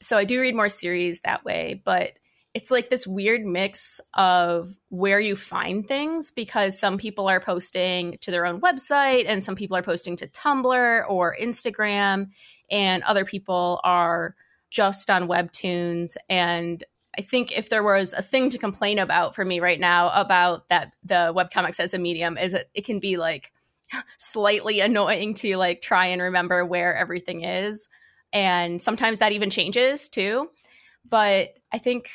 so 0.00 0.16
i 0.16 0.24
do 0.24 0.40
read 0.40 0.54
more 0.54 0.68
series 0.68 1.20
that 1.20 1.44
way 1.44 1.82
but 1.84 2.12
it's 2.58 2.72
like 2.72 2.88
this 2.88 3.06
weird 3.06 3.44
mix 3.44 4.00
of 4.14 4.76
where 4.88 5.20
you 5.20 5.36
find 5.36 5.86
things 5.86 6.32
because 6.32 6.76
some 6.76 6.98
people 6.98 7.28
are 7.28 7.38
posting 7.38 8.18
to 8.18 8.32
their 8.32 8.44
own 8.44 8.60
website 8.60 9.26
and 9.28 9.44
some 9.44 9.54
people 9.54 9.76
are 9.76 9.82
posting 9.82 10.16
to 10.16 10.26
Tumblr 10.26 11.04
or 11.08 11.36
Instagram 11.40 12.30
and 12.68 13.04
other 13.04 13.24
people 13.24 13.80
are 13.84 14.34
just 14.70 15.08
on 15.08 15.28
webtoons. 15.28 16.16
And 16.28 16.82
I 17.16 17.20
think 17.20 17.56
if 17.56 17.70
there 17.70 17.84
was 17.84 18.12
a 18.12 18.22
thing 18.22 18.50
to 18.50 18.58
complain 18.58 18.98
about 18.98 19.36
for 19.36 19.44
me 19.44 19.60
right 19.60 19.78
now 19.78 20.10
about 20.10 20.68
that 20.68 20.90
the 21.04 21.32
webcomics 21.32 21.78
as 21.78 21.94
a 21.94 21.98
medium 21.98 22.36
is 22.36 22.50
that 22.50 22.70
it 22.74 22.84
can 22.84 22.98
be 22.98 23.18
like 23.18 23.52
slightly 24.18 24.80
annoying 24.80 25.34
to 25.34 25.56
like 25.56 25.80
try 25.80 26.06
and 26.06 26.20
remember 26.20 26.66
where 26.66 26.96
everything 26.96 27.44
is. 27.44 27.88
And 28.32 28.82
sometimes 28.82 29.20
that 29.20 29.30
even 29.30 29.48
changes 29.48 30.08
too. 30.08 30.50
But 31.08 31.50
I 31.72 31.78
think 31.78 32.10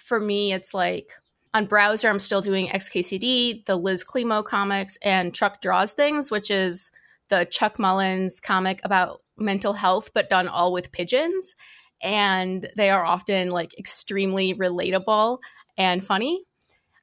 for 0.00 0.20
me, 0.20 0.52
it's 0.52 0.74
like 0.74 1.10
on 1.52 1.66
browser, 1.66 2.08
I'm 2.08 2.18
still 2.18 2.40
doing 2.40 2.68
XKCD, 2.68 3.64
the 3.64 3.76
Liz 3.76 4.04
Climo 4.04 4.42
comics, 4.42 4.96
and 5.02 5.34
Chuck 5.34 5.60
Draws 5.60 5.92
Things, 5.92 6.30
which 6.30 6.50
is 6.50 6.90
the 7.28 7.46
Chuck 7.50 7.78
Mullins 7.78 8.40
comic 8.40 8.80
about 8.84 9.22
mental 9.36 9.72
health, 9.72 10.10
but 10.14 10.28
done 10.28 10.48
all 10.48 10.72
with 10.72 10.92
pigeons. 10.92 11.54
And 12.02 12.68
they 12.76 12.90
are 12.90 13.04
often 13.04 13.50
like 13.50 13.78
extremely 13.78 14.54
relatable 14.54 15.38
and 15.76 16.04
funny. 16.04 16.44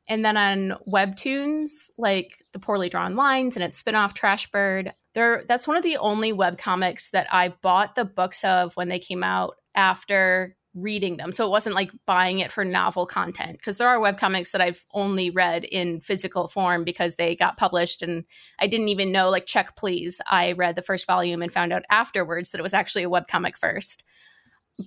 And 0.08 0.24
then 0.24 0.38
on 0.38 0.78
Webtoons, 0.88 1.90
like 1.98 2.44
the 2.54 2.60
Poorly 2.60 2.90
Drawn 2.90 3.16
Lines 3.16 3.56
and 3.56 3.64
its 3.64 3.82
spinoff 3.82 4.14
Trash 4.14 4.50
Bird, 4.52 4.94
They're, 5.14 5.44
that's 5.48 5.68
one 5.68 5.78
of 5.78 5.84
the 5.84 5.98
only 5.98 6.32
web 6.32 6.58
comics 6.58 7.10
that 7.12 7.28
I 7.32 7.50
bought 7.50 7.96
the 7.96 8.06
books 8.06 8.44
of 8.44 8.76
when 8.76 8.88
they 8.88 9.00
came 9.00 9.24
out 9.24 9.56
after 9.76 10.57
reading 10.78 11.18
them. 11.18 11.32
So 11.32 11.46
it 11.46 11.50
wasn't 11.50 11.76
like 11.76 11.92
buying 12.06 12.40
it 12.40 12.52
for 12.52 12.64
novel 12.64 13.06
content 13.06 13.54
because 13.54 13.78
there 13.78 13.88
are 13.88 14.00
web 14.00 14.18
comics 14.18 14.52
that 14.52 14.62
I've 14.62 14.86
only 14.94 15.30
read 15.30 15.64
in 15.64 16.02
physical 16.02 16.48
form 16.48 16.84
because 16.84 17.16
they 17.16 17.36
got 17.36 17.58
published 17.58 18.02
and 18.02 18.24
I 18.60 18.68
didn't 18.68 18.90
even 18.90 19.12
know 19.12 19.30
like 19.30 19.46
check 19.46 19.76
please. 19.76 20.22
I 20.30 20.54
read 20.54 20.76
the 20.76 20.82
first 20.82 21.08
volume 21.08 21.42
and 21.42 21.52
found 21.52 21.74
out 21.74 21.84
afterwards 21.90 22.52
that 22.52 22.60
it 22.60 22.64
was 22.64 22.74
actually 22.74 23.04
a 23.04 23.10
web 23.10 23.28
comic 23.28 23.58
first. 23.58 24.04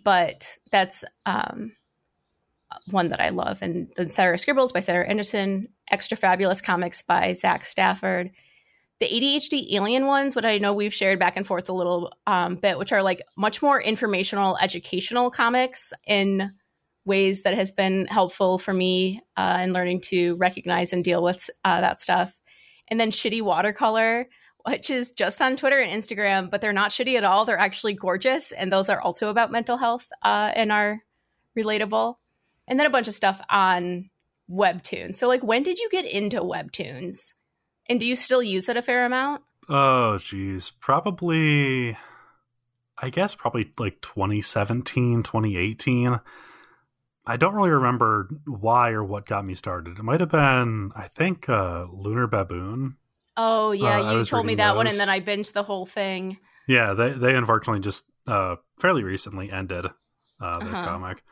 But 0.05 0.59
that's 0.71 1.05
um 1.27 1.73
one 2.87 3.09
that 3.09 3.21
I 3.21 3.31
love. 3.31 3.63
And 3.63 3.93
then 3.97 4.11
Sarah 4.11 4.39
Scribbles 4.39 4.73
by 4.73 4.81
Sarah 4.81 5.09
Anderson, 5.09 5.69
Extra 5.91 6.17
Fabulous 6.17 6.61
Comics 6.61 7.03
by 7.03 7.33
Zach 7.33 7.65
Stafford 7.65 8.31
the 9.01 9.07
ADHD 9.07 9.73
alien 9.73 10.07
ones, 10.07 10.37
what 10.37 10.45
I 10.45 10.59
know 10.59 10.75
we've 10.75 10.95
shared 10.95 11.19
back 11.19 11.37
and 11.37 11.47
forth 11.47 11.71
a 11.71 11.73
little 11.73 12.13
um, 12.27 12.57
bit, 12.57 12.79
which 12.79 12.93
are 12.93 13.03
like 13.03 13.23
much 13.37 13.63
more 13.63 13.81
informational, 13.81 14.59
educational 14.59 15.31
comics 15.31 15.93
in 16.07 16.53
ways 17.07 17.43
that 17.43 17.55
has 17.55 17.71
been 17.71 18.07
helpful 18.07 18.59
for 18.59 18.75
me 18.75 19.23
uh, 19.39 19.61
in 19.63 19.73
learning 19.73 20.03
to 20.03 20.37
recognize 20.37 20.93
and 20.93 21.03
deal 21.03 21.23
with 21.23 21.49
uh, 21.65 21.81
that 21.81 21.99
stuff. 21.99 22.39
And 22.89 23.01
then 23.01 23.11
Shitty 23.11 23.41
Watercolor, 23.41 24.29
which 24.67 24.91
is 24.91 25.13
just 25.13 25.41
on 25.41 25.57
Twitter 25.57 25.81
and 25.81 26.03
Instagram, 26.03 26.51
but 26.51 26.61
they're 26.61 26.73
not 26.73 26.91
shitty 26.91 27.17
at 27.17 27.25
all. 27.25 27.47
They're 27.47 27.59
actually 27.59 27.95
gorgeous. 27.95 28.53
And 28.53 28.71
those 28.71 28.91
are 28.91 29.01
also 29.01 29.31
about 29.31 29.51
mental 29.51 29.79
health 29.79 30.09
uh, 30.23 30.53
and 30.55 30.71
are 30.71 31.01
relatable. 31.59 32.17
And 32.69 32.79
then 32.79 32.87
a 32.87 32.91
bunch 32.91 33.09
of 33.09 33.15
stuff 33.15 33.41
on 33.49 34.11
Webtoons. 34.51 35.15
So, 35.15 35.27
like, 35.27 35.43
when 35.43 35.63
did 35.63 35.79
you 35.79 35.89
get 35.91 36.05
into 36.05 36.41
Webtoons? 36.41 37.33
And 37.91 37.99
do 37.99 38.07
you 38.07 38.15
still 38.15 38.41
use 38.41 38.69
it 38.69 38.77
a 38.77 38.83
fair 38.83 39.05
amount? 39.05 39.43
Oh, 39.69 40.17
geez. 40.19 40.71
Probably, 40.71 41.97
I 42.97 43.11
guess, 43.11 43.35
probably 43.35 43.73
like 43.81 44.01
2017, 44.01 45.25
2018. 45.25 46.21
I 47.27 47.37
don't 47.37 47.55
really 47.55 47.71
remember 47.71 48.31
why 48.47 48.91
or 48.91 49.03
what 49.03 49.27
got 49.27 49.45
me 49.45 49.55
started. 49.55 49.99
It 49.99 50.05
might 50.05 50.21
have 50.21 50.31
been, 50.31 50.93
I 50.95 51.09
think, 51.09 51.49
uh, 51.49 51.87
Lunar 51.93 52.29
Baboon. 52.29 52.97
Oh, 53.37 53.73
yeah. 53.73 54.01
Uh, 54.01 54.13
you 54.13 54.25
told 54.25 54.47
me 54.47 54.55
that 54.55 54.69
those. 54.69 54.77
one, 54.77 54.87
and 54.87 54.97
then 54.97 55.09
I 55.09 55.21
binged 55.21 55.53
the 55.53 55.65
whole 55.65 55.85
thing. 55.85 56.39
Yeah, 56.69 56.95
they, 56.95 57.11
they 57.11 57.35
unfortunately 57.35 57.81
just 57.81 58.05
uh, 58.29 58.55
fairly 58.79 59.03
recently 59.03 59.51
ended 59.51 59.87
uh, 60.41 60.59
their 60.61 60.69
uh-huh. 60.77 60.85
comic. 60.85 61.25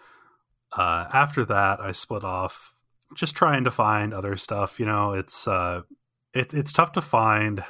Uh, 0.77 1.07
after 1.13 1.45
that, 1.45 1.79
I 1.79 1.93
split 1.93 2.25
off 2.25 2.75
just 3.15 3.37
trying 3.37 3.63
to 3.63 3.71
find 3.71 4.13
other 4.13 4.37
stuff. 4.37 4.81
You 4.81 4.87
know, 4.87 5.13
it's 5.13 5.47
uh, 5.47 5.83
it, 6.35 6.55
it's 6.55 6.73
tough 6.73 6.93
to 6.93 7.01
find 7.01 7.65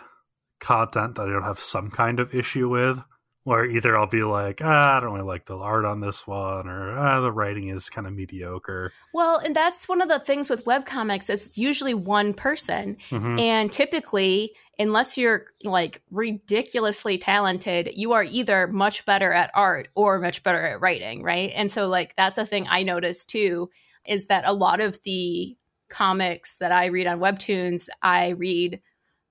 content 0.60 1.14
that 1.14 1.28
I 1.28 1.32
don't 1.32 1.42
have 1.42 1.60
some 1.60 1.90
kind 1.90 2.20
of 2.20 2.34
issue 2.34 2.68
with. 2.68 3.02
Where 3.44 3.64
either 3.64 3.96
I'll 3.96 4.06
be 4.06 4.24
like, 4.24 4.60
ah, 4.62 4.98
I 4.98 5.00
don't 5.00 5.14
really 5.14 5.24
like 5.24 5.46
the 5.46 5.56
art 5.56 5.86
on 5.86 6.00
this 6.00 6.26
one, 6.26 6.68
or 6.68 6.98
ah, 6.98 7.22
the 7.22 7.32
writing 7.32 7.70
is 7.70 7.88
kind 7.88 8.06
of 8.06 8.12
mediocre. 8.12 8.92
Well, 9.14 9.38
and 9.38 9.56
that's 9.56 9.88
one 9.88 10.02
of 10.02 10.08
the 10.10 10.18
things 10.18 10.50
with 10.50 10.66
webcomics. 10.66 11.30
It's 11.30 11.56
usually 11.56 11.94
one 11.94 12.34
person, 12.34 12.98
mm-hmm. 13.08 13.38
and 13.38 13.72
typically, 13.72 14.52
unless 14.78 15.16
you're 15.16 15.46
like 15.64 16.02
ridiculously 16.10 17.16
talented, 17.16 17.88
you 17.94 18.12
are 18.12 18.24
either 18.24 18.66
much 18.66 19.06
better 19.06 19.32
at 19.32 19.50
art 19.54 19.88
or 19.94 20.18
much 20.18 20.42
better 20.42 20.66
at 20.66 20.82
writing, 20.82 21.22
right? 21.22 21.50
And 21.54 21.70
so, 21.70 21.88
like, 21.88 22.14
that's 22.16 22.36
a 22.36 22.44
thing 22.44 22.66
I 22.68 22.82
noticed 22.82 23.30
too, 23.30 23.70
is 24.06 24.26
that 24.26 24.44
a 24.46 24.52
lot 24.52 24.82
of 24.82 24.98
the 25.04 25.56
comics 25.88 26.58
that 26.58 26.72
I 26.72 26.86
read 26.86 27.06
on 27.06 27.20
Webtoons, 27.20 27.88
I 28.02 28.30
read 28.30 28.80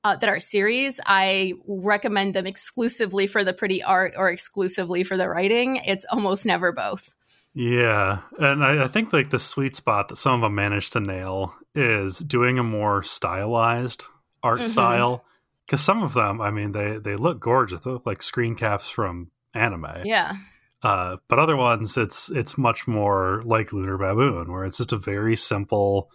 uh, 0.04 0.16
that 0.16 0.30
are 0.30 0.40
series. 0.40 1.00
I 1.06 1.54
recommend 1.68 2.34
them 2.34 2.48
exclusively 2.48 3.28
for 3.28 3.44
the 3.44 3.54
pretty 3.54 3.84
art 3.84 4.14
or 4.16 4.30
exclusively 4.30 5.04
for 5.04 5.18
the 5.18 5.28
writing. 5.28 5.78
It's 5.78 6.06
almost 6.12 6.46
never 6.46 6.72
both. 6.72 7.14
Yeah, 7.54 8.20
and 8.38 8.64
I, 8.64 8.84
I 8.84 8.88
think 8.88 9.12
like 9.12 9.32
the 9.32 9.40
sweet 9.40 9.76
spot 9.76 10.10
that 10.10 10.18
some 10.18 10.36
of 10.36 10.42
them 10.42 10.56
manage 10.56 10.92
to 10.92 11.00
nail 11.00 11.56
is 11.74 12.20
doing 12.20 12.60
a 12.60 12.64
more 12.64 13.04
stylized 13.04 14.06
art 14.44 14.60
mm-hmm. 14.60 14.70
style. 14.70 15.26
Because 15.66 15.84
some 15.84 16.04
of 16.04 16.14
them, 16.14 16.40
I 16.40 16.52
mean, 16.52 16.72
they 16.72 16.98
they 16.98 17.16
look 17.16 17.40
gorgeous. 17.40 17.82
They 17.82 17.92
look 17.92 18.06
like 18.06 18.22
screen 18.22 18.56
caps 18.56 18.90
from 18.90 19.32
anime. 19.54 20.04
Yeah. 20.06 20.38
Uh, 20.84 21.18
but 21.28 21.40
other 21.40 21.58
ones, 21.58 21.98
it's 21.98 22.30
it's 22.30 22.58
much 22.58 22.88
more 22.88 23.42
like 23.44 23.74
Lunar 23.74 23.98
Baboon, 23.98 24.52
where 24.52 24.64
it's 24.64 24.78
just 24.78 24.94
a 24.94 24.98
very 24.98 25.36
simple 25.36 26.12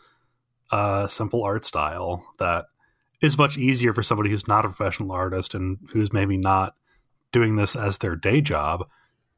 uh, 0.72 1.06
simple 1.06 1.44
art 1.44 1.64
style 1.64 2.24
that 2.38 2.64
is 3.20 3.38
much 3.38 3.56
easier 3.56 3.94
for 3.94 4.02
somebody 4.02 4.30
who's 4.30 4.48
not 4.48 4.64
a 4.64 4.68
professional 4.68 5.12
artist 5.12 5.54
and 5.54 5.78
who's 5.92 6.12
maybe 6.12 6.36
not 6.36 6.74
doing 7.30 7.56
this 7.56 7.76
as 7.76 7.98
their 7.98 8.16
day 8.16 8.40
job 8.40 8.88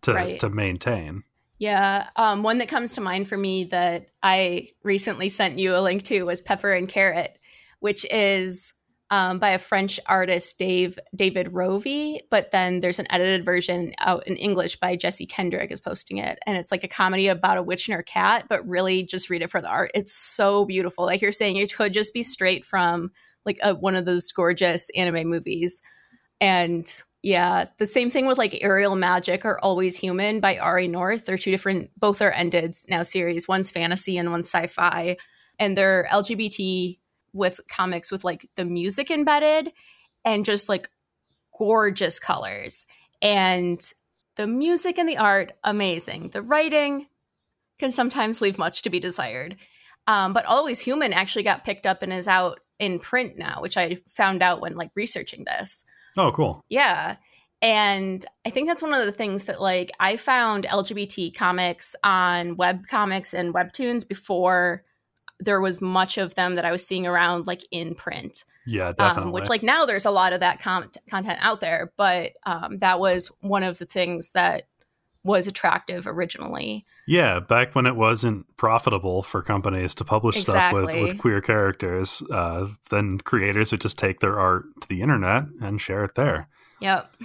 to 0.02 0.14
right. 0.14 0.40
to 0.40 0.48
maintain. 0.48 1.24
Yeah, 1.58 2.08
um, 2.16 2.42
one 2.42 2.58
that 2.58 2.68
comes 2.68 2.94
to 2.94 3.00
mind 3.00 3.28
for 3.28 3.36
me 3.36 3.64
that 3.64 4.08
I 4.22 4.68
recently 4.82 5.28
sent 5.28 5.58
you 5.58 5.76
a 5.76 5.80
link 5.80 6.02
to 6.04 6.24
was 6.24 6.42
Pepper 6.42 6.72
and 6.72 6.88
Carrot, 6.88 7.38
which 7.80 8.04
is 8.10 8.73
um, 9.14 9.38
by 9.38 9.50
a 9.50 9.58
French 9.58 10.00
artist, 10.06 10.58
Dave 10.58 10.98
David 11.14 11.46
Revoy. 11.46 12.18
But 12.30 12.50
then 12.50 12.80
there's 12.80 12.98
an 12.98 13.06
edited 13.10 13.44
version 13.44 13.94
out 13.98 14.26
in 14.26 14.34
English 14.36 14.80
by 14.80 14.96
Jesse 14.96 15.24
Kendrick 15.24 15.70
is 15.70 15.80
posting 15.80 16.18
it, 16.18 16.40
and 16.46 16.56
it's 16.56 16.72
like 16.72 16.82
a 16.82 16.88
comedy 16.88 17.28
about 17.28 17.56
a 17.56 17.62
witch 17.62 17.86
and 17.86 17.94
her 17.94 18.02
cat. 18.02 18.46
But 18.48 18.66
really, 18.66 19.04
just 19.04 19.30
read 19.30 19.42
it 19.42 19.52
for 19.52 19.60
the 19.60 19.68
art. 19.68 19.92
It's 19.94 20.12
so 20.12 20.64
beautiful. 20.64 21.04
Like 21.04 21.22
you're 21.22 21.30
saying, 21.30 21.58
it 21.58 21.72
could 21.72 21.92
just 21.92 22.12
be 22.12 22.24
straight 22.24 22.64
from 22.64 23.12
like 23.46 23.60
a, 23.62 23.76
one 23.76 23.94
of 23.94 24.04
those 24.04 24.32
gorgeous 24.32 24.90
anime 24.96 25.28
movies. 25.28 25.80
And 26.40 26.84
yeah, 27.22 27.66
the 27.78 27.86
same 27.86 28.10
thing 28.10 28.26
with 28.26 28.36
like 28.36 28.58
Aerial 28.62 28.96
Magic 28.96 29.44
or 29.44 29.60
Always 29.60 29.96
Human 29.96 30.40
by 30.40 30.58
Ari 30.58 30.88
North. 30.88 31.24
They're 31.24 31.38
two 31.38 31.52
different, 31.52 31.90
both 31.96 32.20
are 32.20 32.32
ended 32.32 32.74
now 32.88 33.04
series. 33.04 33.46
One's 33.46 33.70
fantasy 33.70 34.18
and 34.18 34.32
one's 34.32 34.48
sci-fi, 34.48 35.18
and 35.60 35.78
they're 35.78 36.08
LGBT 36.10 36.98
with 37.34 37.60
comics 37.68 38.10
with 38.10 38.24
like 38.24 38.48
the 38.56 38.64
music 38.64 39.10
embedded 39.10 39.72
and 40.24 40.44
just 40.44 40.68
like 40.68 40.88
gorgeous 41.56 42.18
colors. 42.18 42.84
And 43.20 43.80
the 44.36 44.46
music 44.46 44.98
and 44.98 45.08
the 45.08 45.18
art, 45.18 45.52
amazing. 45.62 46.30
The 46.30 46.42
writing 46.42 47.06
can 47.78 47.92
sometimes 47.92 48.40
leave 48.40 48.58
much 48.58 48.82
to 48.82 48.90
be 48.90 49.00
desired. 49.00 49.56
Um, 50.06 50.32
but 50.32 50.46
Always 50.46 50.80
Human 50.80 51.12
actually 51.12 51.44
got 51.44 51.64
picked 51.64 51.86
up 51.86 52.02
and 52.02 52.12
is 52.12 52.28
out 52.28 52.60
in 52.78 52.98
print 52.98 53.36
now, 53.36 53.60
which 53.60 53.76
I 53.76 53.98
found 54.08 54.42
out 54.42 54.60
when 54.60 54.76
like 54.76 54.90
researching 54.94 55.44
this. 55.44 55.84
Oh, 56.16 56.30
cool. 56.32 56.64
Yeah. 56.68 57.16
And 57.62 58.24
I 58.44 58.50
think 58.50 58.68
that's 58.68 58.82
one 58.82 58.92
of 58.92 59.06
the 59.06 59.12
things 59.12 59.44
that 59.44 59.60
like 59.60 59.90
I 59.98 60.16
found 60.16 60.66
LGBT 60.66 61.34
comics 61.34 61.96
on 62.04 62.56
web 62.56 62.86
comics 62.86 63.32
and 63.32 63.54
webtoons 63.54 64.06
before 64.06 64.84
there 65.44 65.60
was 65.60 65.80
much 65.80 66.18
of 66.18 66.34
them 66.34 66.54
that 66.56 66.64
I 66.64 66.72
was 66.72 66.86
seeing 66.86 67.06
around 67.06 67.46
like 67.46 67.64
in 67.70 67.94
print. 67.94 68.44
Yeah, 68.66 68.92
definitely. 68.92 69.28
Um, 69.28 69.32
which 69.32 69.48
like 69.48 69.62
now 69.62 69.84
there's 69.84 70.06
a 70.06 70.10
lot 70.10 70.32
of 70.32 70.40
that 70.40 70.60
com- 70.60 70.90
content 71.08 71.38
out 71.42 71.60
there, 71.60 71.92
but 71.96 72.32
um, 72.46 72.78
that 72.78 72.98
was 72.98 73.26
one 73.40 73.62
of 73.62 73.78
the 73.78 73.86
things 73.86 74.30
that 74.32 74.64
was 75.22 75.46
attractive 75.46 76.06
originally. 76.06 76.84
Yeah, 77.06 77.40
back 77.40 77.74
when 77.74 77.86
it 77.86 77.96
wasn't 77.96 78.46
profitable 78.56 79.22
for 79.22 79.42
companies 79.42 79.94
to 79.96 80.04
publish 80.04 80.36
exactly. 80.36 80.82
stuff 80.82 80.94
with, 80.94 81.02
with 81.02 81.18
queer 81.18 81.40
characters, 81.40 82.22
uh, 82.30 82.68
then 82.90 83.18
creators 83.18 83.72
would 83.72 83.80
just 83.80 83.98
take 83.98 84.20
their 84.20 84.38
art 84.38 84.64
to 84.80 84.88
the 84.88 85.02
internet 85.02 85.44
and 85.60 85.80
share 85.80 86.04
it 86.04 86.14
there. 86.14 86.48
Yep. 86.80 87.16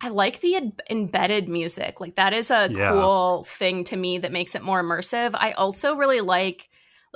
I 0.00 0.08
like 0.08 0.40
the 0.40 0.56
ed- 0.56 0.82
embedded 0.88 1.48
music. 1.48 2.00
Like 2.00 2.14
that 2.14 2.32
is 2.32 2.50
a 2.50 2.68
yeah. 2.70 2.90
cool 2.90 3.44
thing 3.44 3.84
to 3.84 3.96
me 3.96 4.18
that 4.18 4.32
makes 4.32 4.54
it 4.54 4.62
more 4.62 4.82
immersive. 4.82 5.32
I 5.34 5.52
also 5.52 5.96
really 5.96 6.20
like 6.20 6.68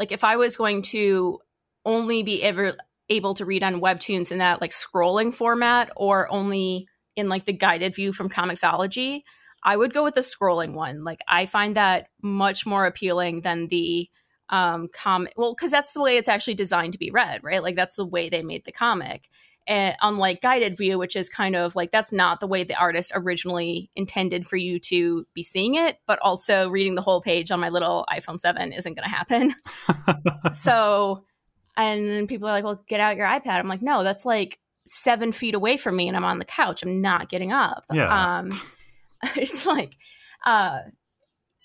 like 0.02 0.10
if 0.10 0.24
I 0.24 0.34
was 0.34 0.56
going 0.56 0.82
to 0.82 1.38
only 1.84 2.24
be 2.24 2.42
ever 2.42 2.74
able 3.08 3.34
to 3.34 3.44
read 3.44 3.62
on 3.62 3.80
webtoons 3.80 4.32
in 4.32 4.38
that 4.38 4.60
like 4.60 4.72
scrolling 4.72 5.32
format 5.32 5.92
or 5.94 6.28
only 6.32 6.88
in 7.14 7.28
like 7.28 7.44
the 7.44 7.52
guided 7.52 7.94
view 7.94 8.12
from 8.12 8.28
Comixology, 8.28 9.22
I 9.62 9.76
would 9.76 9.94
go 9.94 10.02
with 10.02 10.14
the 10.14 10.22
scrolling 10.22 10.74
one. 10.74 11.04
Like 11.04 11.20
I 11.28 11.46
find 11.46 11.76
that 11.76 12.08
much 12.20 12.66
more 12.66 12.84
appealing 12.84 13.42
than 13.42 13.68
the 13.68 14.08
um 14.48 14.88
comic 14.92 15.32
well 15.36 15.54
because 15.54 15.70
that's 15.70 15.92
the 15.92 16.02
way 16.02 16.16
it's 16.16 16.28
actually 16.28 16.54
designed 16.54 16.92
to 16.92 16.98
be 16.98 17.12
read 17.12 17.40
right 17.44 17.62
like 17.62 17.76
that's 17.76 17.94
the 17.94 18.04
way 18.04 18.28
they 18.28 18.42
made 18.42 18.64
the 18.64 18.72
comic 18.72 19.30
and 19.66 19.96
unlike 20.02 20.40
guided 20.40 20.76
view 20.76 20.98
which 20.98 21.16
is 21.16 21.28
kind 21.28 21.54
of 21.54 21.76
like 21.76 21.90
that's 21.90 22.12
not 22.12 22.40
the 22.40 22.46
way 22.46 22.64
the 22.64 22.74
artist 22.74 23.12
originally 23.14 23.90
intended 23.94 24.46
for 24.46 24.56
you 24.56 24.78
to 24.78 25.26
be 25.34 25.42
seeing 25.42 25.74
it 25.74 25.98
but 26.06 26.18
also 26.20 26.68
reading 26.68 26.94
the 26.94 27.02
whole 27.02 27.20
page 27.20 27.50
on 27.50 27.60
my 27.60 27.68
little 27.68 28.04
iphone 28.16 28.40
7 28.40 28.72
isn't 28.72 28.94
going 28.94 29.04
to 29.04 29.14
happen. 29.14 29.54
So 30.52 31.24
and 31.76 32.08
then 32.08 32.26
people 32.26 32.48
are 32.48 32.52
like 32.52 32.64
well 32.64 32.82
get 32.86 33.00
out 33.00 33.16
your 33.16 33.26
ipad. 33.26 33.58
I'm 33.58 33.68
like 33.68 33.82
no 33.82 34.02
that's 34.02 34.24
like 34.26 34.58
seven 34.86 35.32
feet 35.32 35.54
away 35.54 35.76
from 35.76 35.94
me 35.94 36.08
and 36.08 36.16
i'm 36.16 36.24
on 36.24 36.38
the 36.38 36.44
couch. 36.44 36.82
I'm 36.82 37.00
not 37.00 37.28
getting 37.28 37.52
up. 37.52 37.84
Yeah. 37.92 38.38
um 38.38 38.52
it's 39.36 39.64
like 39.64 39.96
uh 40.44 40.80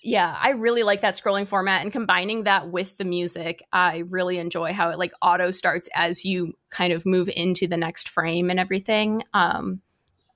Yeah, 0.04 0.36
I 0.40 0.52
really 0.52 0.84
like 0.84 1.02
that 1.02 1.16
scrolling 1.16 1.48
format 1.48 1.82
and 1.82 1.92
combining 1.92 2.44
that 2.44 2.70
with 2.70 2.98
the 2.98 3.04
music. 3.04 3.64
I 3.74 4.04
really 4.10 4.38
enjoy 4.38 4.74
how 4.74 4.90
it 4.90 5.00
like 5.00 5.12
auto 5.22 5.52
starts 5.52 5.90
as 5.96 6.24
you 6.24 6.54
kind 6.70 6.94
of 6.94 7.06
move 7.06 7.30
into 7.36 7.68
the 7.68 7.78
next 7.78 8.10
frame 8.10 8.50
and 8.50 8.60
everything. 8.60 9.24
Um, 9.34 9.82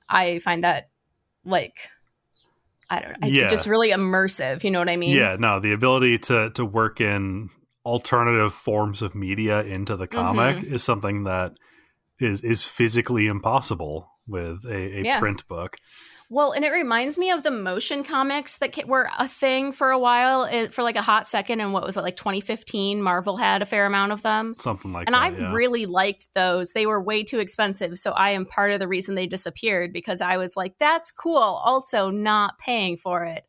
I 0.09 0.39
find 0.39 0.63
that 0.63 0.89
like 1.45 1.89
I 2.89 2.99
don't 2.99 3.21
know, 3.21 3.29
Yeah. 3.29 3.47
just 3.47 3.67
really 3.67 3.91
immersive. 3.91 4.63
You 4.63 4.71
know 4.71 4.79
what 4.79 4.89
I 4.89 4.97
mean? 4.97 5.13
Yeah, 5.13 5.37
no, 5.39 5.59
the 5.59 5.71
ability 5.71 6.17
to 6.19 6.49
to 6.51 6.65
work 6.65 6.99
in 6.99 7.49
alternative 7.85 8.53
forms 8.53 9.01
of 9.01 9.15
media 9.15 9.63
into 9.63 9.95
the 9.95 10.07
comic 10.07 10.57
Mm-hmm. 10.57 10.73
is 10.75 10.83
something 10.83 11.23
that 11.23 11.53
is 12.19 12.41
is 12.41 12.65
physically 12.65 13.27
impossible 13.27 14.10
with 14.31 14.65
a, 14.65 14.99
a 14.99 15.03
Yeah. 15.03 15.19
print 15.19 15.47
book. 15.47 15.77
Well, 16.33 16.53
and 16.53 16.63
it 16.63 16.71
reminds 16.71 17.17
me 17.17 17.29
of 17.29 17.43
the 17.43 17.51
motion 17.51 18.05
comics 18.05 18.59
that 18.59 18.87
were 18.87 19.09
a 19.19 19.27
thing 19.27 19.73
for 19.73 19.91
a 19.91 19.99
while, 19.99 20.45
eh, 20.45 20.69
for 20.69 20.81
like 20.81 20.95
a 20.95 21.01
hot 21.01 21.27
second. 21.27 21.59
And 21.59 21.73
what 21.73 21.83
was 21.85 21.97
it, 21.97 22.03
like 22.03 22.15
2015? 22.15 23.01
Marvel 23.01 23.35
had 23.35 23.61
a 23.61 23.65
fair 23.65 23.85
amount 23.85 24.13
of 24.13 24.21
them. 24.21 24.55
Something 24.57 24.93
like 24.93 25.07
And 25.07 25.13
that. 25.13 25.23
And 25.33 25.35
I 25.35 25.39
yeah. 25.49 25.53
really 25.53 25.85
liked 25.85 26.33
those. 26.33 26.71
They 26.71 26.85
were 26.85 27.01
way 27.03 27.23
too 27.23 27.39
expensive. 27.39 27.99
So 27.99 28.11
I 28.13 28.29
am 28.29 28.45
part 28.45 28.71
of 28.71 28.79
the 28.79 28.87
reason 28.87 29.15
they 29.15 29.27
disappeared 29.27 29.91
because 29.91 30.21
I 30.21 30.37
was 30.37 30.55
like, 30.55 30.77
that's 30.79 31.11
cool. 31.11 31.41
Also, 31.41 32.09
not 32.09 32.57
paying 32.57 32.95
for 32.95 33.25
it. 33.25 33.43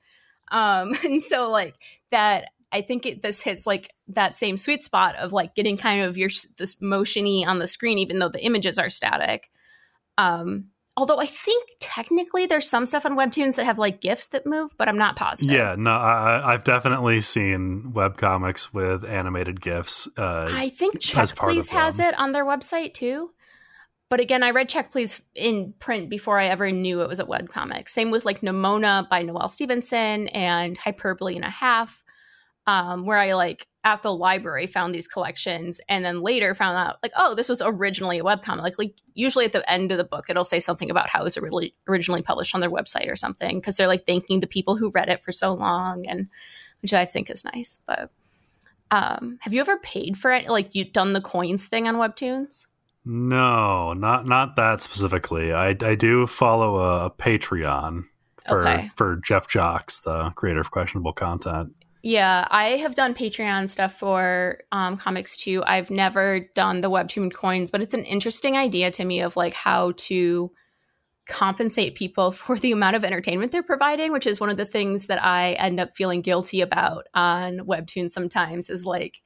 Um, 0.51 0.93
and 1.05 1.23
so, 1.23 1.51
like, 1.51 1.77
that, 2.11 2.47
I 2.73 2.81
think 2.81 3.07
it, 3.07 3.23
this 3.23 3.41
hits 3.43 3.65
like 3.65 3.93
that 4.09 4.35
same 4.35 4.57
sweet 4.57 4.83
spot 4.83 5.15
of 5.15 5.33
like 5.33 5.55
getting 5.55 5.77
kind 5.77 6.03
of 6.03 6.19
your 6.19 6.31
this 6.59 6.75
motiony 6.83 7.47
on 7.47 7.61
the 7.61 7.69
screen, 7.69 7.99
even 7.99 8.19
though 8.19 8.29
the 8.29 8.45
images 8.45 8.77
are 8.77 8.91
static. 8.91 9.51
Um, 10.19 10.72
although 10.97 11.19
I 11.19 11.27
think 11.27 11.71
technically 11.81 12.47
there's 12.47 12.69
some 12.69 12.87
stuff 12.87 13.07
on 13.07 13.17
Webtoons 13.17 13.57
that 13.57 13.65
have 13.65 13.79
like 13.79 14.01
GIFs 14.01 14.29
that 14.29 14.47
move, 14.47 14.73
but 14.77 14.89
I'm 14.89 14.99
not 14.99 15.17
positive. 15.17 15.55
Yeah, 15.55 15.75
no, 15.79 15.93
I, 15.93 16.53
I've 16.53 16.65
definitely 16.65 17.21
seen 17.21 17.93
webcomics 17.95 18.73
with 18.73 19.05
animated 19.05 19.61
GIFs. 19.61 20.09
Uh, 20.17 20.49
I 20.51 20.69
think 20.69 21.01
Check 21.01 21.23
as 21.23 21.33
part 21.33 21.51
of 21.51 21.57
Please 21.57 21.69
has 21.71 21.99
it 21.99 22.19
on 22.19 22.33
their 22.33 22.45
website 22.45 22.95
too. 22.95 23.31
But 24.11 24.21
again, 24.21 24.43
I 24.43 24.51
read 24.51 24.69
Check 24.69 24.93
Please 24.93 25.23
in 25.35 25.73
print 25.79 26.11
before 26.11 26.39
I 26.39 26.49
ever 26.49 26.71
knew 26.71 27.01
it 27.01 27.09
was 27.09 27.19
a 27.19 27.25
webcomic. 27.25 27.89
Same 27.89 28.11
with 28.11 28.27
like 28.27 28.43
Nimona 28.43 29.09
by 29.09 29.23
Noelle 29.23 29.49
Stevenson 29.49 30.29
and 30.29 30.77
Hyperbole 30.77 31.35
and 31.35 31.45
a 31.47 31.51
Half, 31.51 32.05
um, 32.67 33.07
where 33.07 33.17
I 33.17 33.33
like 33.33 33.67
at 33.85 34.03
the 34.03 34.15
library 34.15 34.67
found 34.67 34.95
these 34.95 35.09
collections 35.09 35.81
and 35.89 36.05
then 36.05 36.23
later 36.23 36.55
found 36.55 36.77
out 36.77 36.99
like, 37.03 37.13
oh, 37.17 37.35
this 37.35 37.49
was 37.49 37.61
originally 37.61 38.19
a 38.21 38.25
webcomic. 38.25 38.63
Like, 38.63 38.79
like 38.79 38.95
usually 39.15 39.45
at 39.45 39.53
the 39.53 39.69
end 39.71 39.91
of 39.91 39.99
the 39.99 40.05
book, 40.05 40.27
it'll 40.29 40.45
say 40.45 40.61
something 40.61 40.91
about 40.91 41.09
how 41.09 41.21
it 41.21 41.25
was 41.25 41.37
really 41.37 41.75
originally 41.89 42.23
published 42.23 42.55
on 42.55 42.61
their 42.61 42.71
website 42.71 43.11
or 43.11 43.17
something 43.17 43.59
because 43.59 43.77
they're 43.77 43.89
like 43.89 44.07
thanking 44.07 44.41
the 44.41 44.47
people 44.47 44.77
who 44.77 44.93
read 44.95 45.09
it 45.09 45.25
for 45.25 45.33
so 45.33 45.53
long 45.53 46.07
and 46.07 46.29
which 46.81 46.93
I 46.93 47.05
think 47.05 47.29
is 47.29 47.45
nice. 47.45 47.81
But 47.87 48.11
um, 48.93 49.39
have 49.41 49.53
you 49.53 49.61
ever 49.61 49.79
paid 49.79 50.17
for 50.17 50.31
it? 50.31 50.49
Like 50.49 50.75
you 50.75 50.85
done 50.85 51.13
the 51.13 51.21
coins 51.21 51.67
thing 51.67 51.89
on 51.89 51.97
Webtoons? 51.97 52.67
no, 53.05 53.93
not 53.95 54.27
not 54.27 54.55
that 54.57 54.81
specifically. 54.81 55.53
I, 55.53 55.71
I 55.71 55.97
do 55.97 56.27
follow 56.29 56.77
a, 56.77 57.07
a 57.07 57.11
Patreon 57.11 58.05
for 58.47 58.61
Okay. 58.67 58.91
for 58.97 59.17
Jeph 59.17 59.51
Jacques, 59.51 59.93
the 60.05 60.31
creator 60.37 60.61
of 60.61 60.71
questionable 60.71 61.13
content. 61.13 61.73
Yeah, 62.03 62.49
I 62.51 62.71
have 62.71 62.97
done 62.97 63.15
Patreon 63.15 63.69
stuff 63.69 63.97
for 63.97 64.59
um, 64.73 64.97
comics 64.97 65.37
too. 65.37 65.63
I've 65.65 65.91
never 65.91 66.41
done 66.55 66.81
the 66.81 66.91
Webtoon 66.91 67.33
coins, 67.33 67.71
but 67.71 67.81
it's 67.81 67.95
an 67.95 68.05
interesting 68.05 68.57
idea 68.57 68.91
to 68.93 69.05
me 69.05 69.21
of 69.21 69.37
like 69.37 69.55
how 69.55 69.93
to 69.99 70.51
compensate 71.29 71.95
people 71.95 72.31
for 72.33 72.59
the 72.59 72.73
amount 72.73 72.97
of 72.97 73.05
entertainment 73.05 73.53
they're 73.53 73.63
providing, 73.63 74.11
which 74.13 74.27
is 74.27 74.41
one 74.41 74.51
of 74.51 74.57
the 74.57 74.65
things 74.65 75.07
that 75.07 75.23
I 75.23 75.53
end 75.53 75.79
up 75.79 75.97
feeling 75.97 76.23
guilty 76.23 76.61
about 76.61 77.07
on 77.15 77.59
Webtoon 77.61 78.11
sometimes 78.11 78.69
is 78.69 78.85
like, 78.85 79.23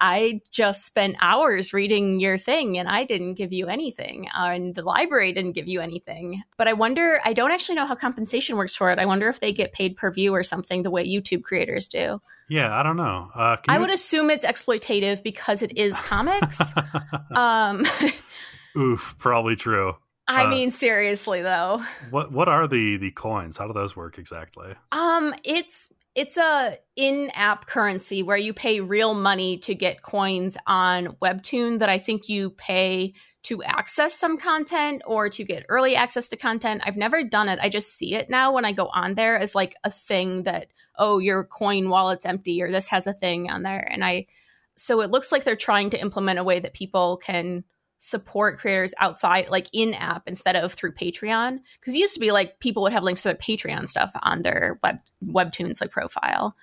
I 0.00 0.40
just 0.50 0.86
spent 0.86 1.16
hours 1.20 1.72
reading 1.72 2.20
your 2.20 2.38
thing 2.38 2.78
and 2.78 2.88
I 2.88 3.04
didn't 3.04 3.34
give 3.34 3.52
you 3.52 3.66
anything, 3.66 4.28
uh, 4.36 4.46
and 4.52 4.74
the 4.74 4.82
library 4.82 5.32
didn't 5.32 5.52
give 5.52 5.66
you 5.68 5.80
anything. 5.80 6.42
But 6.56 6.68
I 6.68 6.72
wonder, 6.72 7.18
I 7.24 7.32
don't 7.32 7.50
actually 7.52 7.74
know 7.76 7.86
how 7.86 7.94
compensation 7.94 8.56
works 8.56 8.74
for 8.74 8.90
it. 8.90 8.98
I 8.98 9.06
wonder 9.06 9.28
if 9.28 9.40
they 9.40 9.52
get 9.52 9.72
paid 9.72 9.96
per 9.96 10.10
view 10.12 10.34
or 10.34 10.42
something 10.42 10.82
the 10.82 10.90
way 10.90 11.06
YouTube 11.06 11.42
creators 11.42 11.88
do. 11.88 12.20
Yeah, 12.48 12.74
I 12.78 12.82
don't 12.82 12.96
know. 12.96 13.30
Uh, 13.34 13.56
I 13.68 13.74
you- 13.74 13.80
would 13.80 13.90
assume 13.90 14.30
it's 14.30 14.44
exploitative 14.46 15.22
because 15.22 15.62
it 15.62 15.76
is 15.76 15.98
comics. 16.00 16.60
um, 17.34 17.84
Oof, 18.76 19.14
probably 19.18 19.56
true. 19.56 19.96
I 20.30 20.44
Uh, 20.44 20.50
mean, 20.50 20.70
seriously 20.70 21.40
though, 21.42 21.82
What 22.10 22.32
what 22.32 22.48
are 22.48 22.68
the 22.68 22.98
the 22.98 23.10
coins? 23.10 23.56
How 23.56 23.66
do 23.66 23.72
those 23.72 23.96
work 23.96 24.18
exactly? 24.18 24.74
um, 24.92 25.34
it's 25.42 25.90
it's 26.14 26.36
a 26.36 26.78
in-app 26.96 27.66
currency 27.66 28.22
where 28.22 28.36
you 28.36 28.52
pay 28.52 28.80
real 28.80 29.14
money 29.14 29.58
to 29.58 29.74
get 29.74 30.02
coins 30.02 30.56
on 30.66 31.16
Webtoon 31.22 31.78
that 31.78 31.88
I 31.88 31.98
think 31.98 32.28
you 32.28 32.50
pay 32.50 33.14
to 33.44 33.62
access 33.62 34.14
some 34.14 34.36
content 34.36 35.02
or 35.06 35.28
to 35.28 35.44
get 35.44 35.64
early 35.68 35.94
access 35.94 36.28
to 36.28 36.36
content. 36.36 36.82
I've 36.84 36.96
never 36.96 37.22
done 37.22 37.48
it. 37.48 37.58
I 37.62 37.68
just 37.68 37.94
see 37.94 38.14
it 38.14 38.28
now 38.28 38.52
when 38.52 38.64
I 38.64 38.72
go 38.72 38.90
on 38.92 39.14
there 39.14 39.38
as 39.38 39.54
like 39.54 39.74
a 39.84 39.90
thing 39.90 40.42
that 40.42 40.68
oh, 41.00 41.18
your 41.18 41.44
coin 41.44 41.88
wallet's 41.88 42.26
empty 42.26 42.60
or 42.60 42.72
this 42.72 42.88
has 42.88 43.06
a 43.06 43.12
thing 43.12 43.50
on 43.50 43.62
there 43.62 43.88
and 43.90 44.04
I 44.04 44.26
so 44.76 45.00
it 45.00 45.10
looks 45.10 45.32
like 45.32 45.44
they're 45.44 45.56
trying 45.56 45.90
to 45.90 46.00
implement 46.00 46.38
a 46.38 46.44
way 46.44 46.60
that 46.60 46.74
people 46.74 47.16
can 47.16 47.64
support 47.98 48.58
creators 48.58 48.94
outside 48.98 49.48
like 49.48 49.68
in 49.72 49.92
app 49.94 50.22
instead 50.26 50.56
of 50.56 50.72
through 50.72 50.92
patreon. 50.92 51.58
Because 51.80 51.94
it 51.94 51.98
used 51.98 52.14
to 52.14 52.20
be 52.20 52.30
like 52.32 52.60
people 52.60 52.82
would 52.84 52.92
have 52.92 53.02
links 53.02 53.22
to 53.22 53.28
their 53.28 53.34
patreon 53.36 53.88
stuff 53.88 54.12
on 54.22 54.42
their 54.42 54.78
web 54.82 54.98
webtoons 55.24 55.80
like 55.80 55.90
profile. 55.90 56.56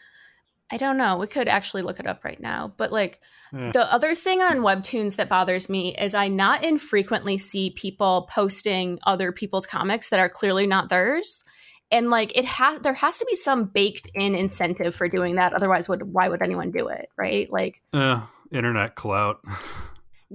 I 0.71 0.77
don't 0.77 0.97
know. 0.97 1.17
We 1.17 1.27
could 1.27 1.47
actually 1.47 1.83
look 1.83 1.99
it 1.99 2.07
up 2.07 2.23
right 2.23 2.39
now. 2.39 2.73
But 2.77 2.91
like 2.91 3.19
Yeah. 3.53 3.71
the 3.71 3.93
other 3.93 4.15
thing 4.15 4.41
on 4.41 4.57
webtoons 4.57 5.17
that 5.17 5.29
bothers 5.29 5.69
me 5.69 5.95
is 5.95 6.15
i 6.15 6.27
not 6.27 6.63
infrequently 6.63 7.37
see 7.37 7.69
people 7.69 8.27
posting 8.31 8.97
other 9.03 9.31
people's 9.31 9.67
comics 9.67 10.09
that 10.09 10.19
are 10.19 10.29
clearly 10.29 10.65
not 10.65 10.89
theirs. 10.89 11.43
And 11.91 12.09
like 12.09 12.35
it 12.35 12.45
has 12.45 12.79
there 12.79 12.93
has 12.95 13.19
to 13.19 13.25
be 13.29 13.35
some 13.35 13.65
baked 13.65 14.09
in 14.15 14.33
incentive 14.35 14.95
for 14.95 15.07
doing 15.07 15.35
that. 15.35 15.53
Otherwise 15.53 15.87
would 15.89 16.01
why 16.13 16.29
would 16.29 16.41
anyone 16.41 16.71
do 16.71 16.87
it 16.87 17.09
right? 17.17 17.51
Like 17.51 17.81
Uh, 17.93 18.21
internet 18.51 18.95
clout. 18.95 19.41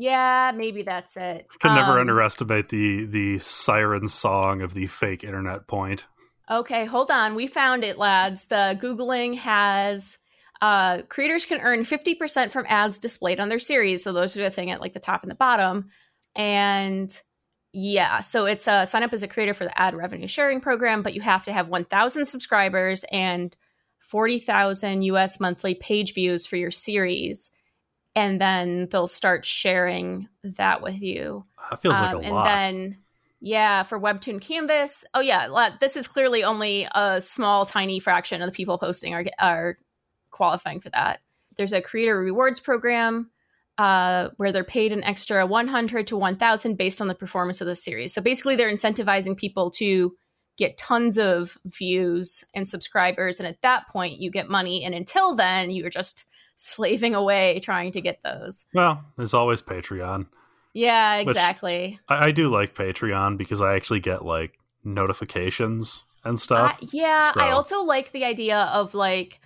yeah 0.00 0.52
maybe 0.54 0.82
that's 0.82 1.16
it 1.16 1.46
Can 1.60 1.74
never 1.74 1.92
Um, 1.92 2.00
underestimate 2.00 2.68
the 2.68 3.04
the 3.04 3.38
siren 3.38 4.08
song 4.08 4.62
of 4.62 4.74
the 4.74 4.86
fake 4.86 5.22
internet 5.24 5.66
point. 5.66 6.06
Okay, 6.50 6.84
hold 6.84 7.12
on. 7.12 7.36
We 7.36 7.46
found 7.46 7.84
it, 7.84 7.96
lads. 7.96 8.46
The 8.46 8.76
Googling 8.82 9.36
has 9.36 10.18
uh, 10.60 11.02
creators 11.08 11.46
can 11.46 11.60
earn 11.60 11.84
50% 11.84 12.50
from 12.50 12.66
ads 12.68 12.98
displayed 12.98 13.40
on 13.40 13.48
their 13.48 13.58
series. 13.60 14.02
So 14.02 14.12
those 14.12 14.36
are 14.36 14.42
the 14.42 14.50
thing 14.50 14.70
at 14.70 14.80
like 14.80 14.92
the 14.92 15.00
top 15.00 15.22
and 15.22 15.30
the 15.30 15.36
bottom. 15.36 15.90
And 16.34 17.10
yeah, 17.72 18.20
so 18.20 18.46
it's 18.46 18.66
a 18.66 18.84
sign 18.84 19.02
up 19.02 19.12
as 19.12 19.22
a 19.22 19.28
creator 19.28 19.54
for 19.54 19.64
the 19.64 19.80
ad 19.80 19.94
revenue 19.94 20.26
sharing 20.26 20.60
program, 20.60 21.02
but 21.02 21.14
you 21.14 21.20
have 21.20 21.44
to 21.44 21.52
have 21.52 21.68
1,000 21.68 22.26
subscribers 22.26 23.04
and 23.12 23.56
40,000 24.00 25.02
US 25.02 25.40
monthly 25.40 25.74
page 25.74 26.14
views 26.14 26.46
for 26.46 26.56
your 26.56 26.72
series. 26.72 27.50
And 28.20 28.40
then 28.40 28.88
they'll 28.90 29.06
start 29.06 29.46
sharing 29.46 30.28
that 30.44 30.82
with 30.82 31.00
you. 31.00 31.44
That 31.70 31.80
feels 31.80 31.94
like 31.94 32.14
Um, 32.14 32.16
a 32.16 32.26
and 32.26 32.34
lot. 32.34 32.48
And 32.48 32.92
then, 32.92 32.98
yeah, 33.40 33.82
for 33.82 33.98
Webtoon 33.98 34.40
Canvas. 34.40 35.04
Oh 35.14 35.20
yeah, 35.20 35.70
this 35.80 35.96
is 35.96 36.06
clearly 36.06 36.44
only 36.44 36.86
a 36.94 37.20
small, 37.20 37.64
tiny 37.64 37.98
fraction 37.98 38.42
of 38.42 38.48
the 38.48 38.52
people 38.54 38.76
posting 38.78 39.14
are 39.14 39.24
are 39.38 39.76
qualifying 40.30 40.80
for 40.80 40.90
that. 40.90 41.20
There's 41.56 41.72
a 41.72 41.80
creator 41.80 42.18
rewards 42.18 42.60
program 42.60 43.30
uh, 43.78 44.28
where 44.36 44.52
they're 44.52 44.64
paid 44.64 44.92
an 44.92 45.02
extra 45.04 45.46
100 45.46 46.06
to 46.08 46.16
1,000 46.16 46.76
based 46.76 47.00
on 47.00 47.08
the 47.08 47.14
performance 47.14 47.62
of 47.62 47.66
the 47.66 47.74
series. 47.74 48.12
So 48.12 48.20
basically, 48.20 48.56
they're 48.56 48.72
incentivizing 48.72 49.36
people 49.36 49.70
to 49.72 50.14
get 50.58 50.76
tons 50.76 51.16
of 51.16 51.56
views 51.64 52.44
and 52.54 52.68
subscribers, 52.68 53.40
and 53.40 53.48
at 53.48 53.62
that 53.62 53.88
point, 53.88 54.20
you 54.20 54.30
get 54.30 54.50
money. 54.50 54.84
And 54.84 54.94
until 54.94 55.34
then, 55.34 55.70
you're 55.70 55.88
just 55.88 56.24
slaving 56.62 57.14
away 57.14 57.58
trying 57.60 57.90
to 57.92 58.00
get 58.02 58.22
those. 58.22 58.66
well, 58.74 59.02
there's 59.16 59.32
always 59.34 59.62
Patreon. 59.62 60.26
Yeah, 60.74 61.16
exactly. 61.16 61.98
I, 62.08 62.26
I 62.26 62.30
do 62.30 62.48
like 62.50 62.74
Patreon 62.74 63.38
because 63.38 63.60
I 63.62 63.74
actually 63.76 64.00
get 64.00 64.24
like 64.24 64.52
notifications 64.84 66.04
and 66.24 66.38
stuff. 66.38 66.76
I- 66.80 66.86
yeah, 66.92 67.30
I 67.36 67.50
also 67.50 67.82
like 67.82 68.12
the 68.12 68.24
idea 68.24 68.58
of 68.72 68.94
like 68.94 69.40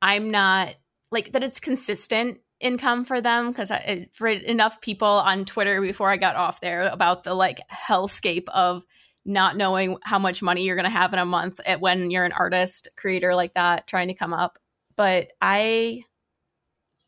I'm 0.00 0.30
not 0.30 0.74
like 1.10 1.32
that 1.32 1.42
it's 1.42 1.60
consistent 1.60 2.38
income 2.60 3.04
for 3.04 3.20
them 3.20 3.48
because 3.48 3.70
I 3.70 4.08
for 4.12 4.28
enough 4.28 4.80
people 4.80 5.06
on 5.08 5.44
Twitter 5.44 5.80
before 5.80 6.10
I 6.10 6.16
got 6.16 6.36
off 6.36 6.60
there 6.60 6.82
about 6.82 7.24
the 7.24 7.34
like 7.34 7.60
hellscape 7.70 8.48
of 8.48 8.84
not 9.26 9.56
knowing 9.56 9.98
how 10.02 10.18
much 10.18 10.40
money 10.40 10.62
you're 10.62 10.76
going 10.76 10.84
to 10.84 10.90
have 10.90 11.12
in 11.12 11.18
a 11.18 11.24
month 11.26 11.60
at 11.66 11.80
when 11.80 12.10
you're 12.10 12.24
an 12.24 12.32
artist 12.32 12.88
creator 12.96 13.34
like 13.34 13.54
that 13.54 13.86
trying 13.86 14.08
to 14.08 14.14
come 14.14 14.32
up. 14.32 14.58
But 14.96 15.28
I 15.42 16.04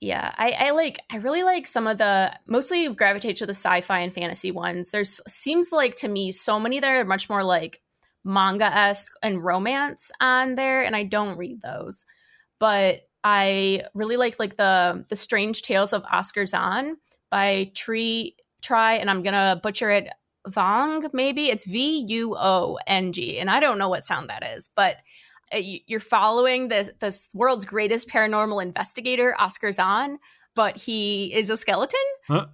yeah, 0.03 0.35
I, 0.37 0.51
I 0.51 0.71
like 0.73 0.99
I 1.13 1.19
really 1.19 1.45
like 1.45 1.67
some 1.69 1.87
of 1.87 1.97
the 1.99 2.33
mostly 2.49 2.89
gravitate 2.93 3.37
to 3.37 3.47
the 3.47 3.55
sci-fi 3.55 4.01
and 4.01 4.13
fantasy 4.13 4.51
ones. 4.51 4.91
There's 4.91 5.21
seems 5.29 5.71
like 5.73 5.95
to 5.97 6.09
me 6.09 6.33
so 6.33 6.59
many 6.61 6.81
that 6.81 6.91
are 6.91 7.05
much 7.05 7.31
more 7.31 7.45
like 7.45 7.81
manga 8.25 8.67
esque 8.67 9.15
and 9.23 9.45
romance 9.45 10.11
on 10.21 10.57
there, 10.57 10.83
and 10.83 10.97
I 10.97 11.05
don't 11.05 11.39
read 11.39 11.63
those. 11.63 12.05
but 12.61 13.03
I 13.25 13.83
really 13.95 14.17
like 14.17 14.39
like 14.39 14.57
the 14.57 15.05
the 15.09 15.17
Strange 15.17 15.63
Tales 15.63 15.93
of 15.93 16.05
Oscar 16.13 16.47
Zahn 16.47 16.97
by 17.31 17.73
Tree 17.75 18.37
Try, 18.63 18.95
and 18.95 19.11
I'm 19.11 19.23
gonna 19.23 19.61
butcher 19.63 19.91
it. 19.91 20.09
Vong, 20.49 21.09
maybe 21.13 21.47
it's 21.51 21.67
V 21.67 22.05
U 22.09 22.37
O 22.39 22.79
N 22.87 23.13
G, 23.13 23.39
and 23.41 23.51
I 23.51 23.61
don't 23.61 23.79
know 23.79 23.89
what 23.89 24.05
sound 24.05 24.31
that 24.31 24.45
is, 24.57 24.71
but 24.77 24.97
Uh, 25.53 25.61
you're 25.87 26.01
following 26.01 26.69
this 26.69 26.91
this 27.01 27.31
world's 27.35 27.65
greatest 27.65 28.09
paranormal 28.09 28.63
investigator, 28.63 29.35
Oscar 29.39 29.73
Zahn, 29.73 30.19
but 30.55 30.77
he 30.77 31.33
is 31.35 31.51
a 31.51 31.57
skeleton. 31.57 32.01
Huh? 32.27 32.47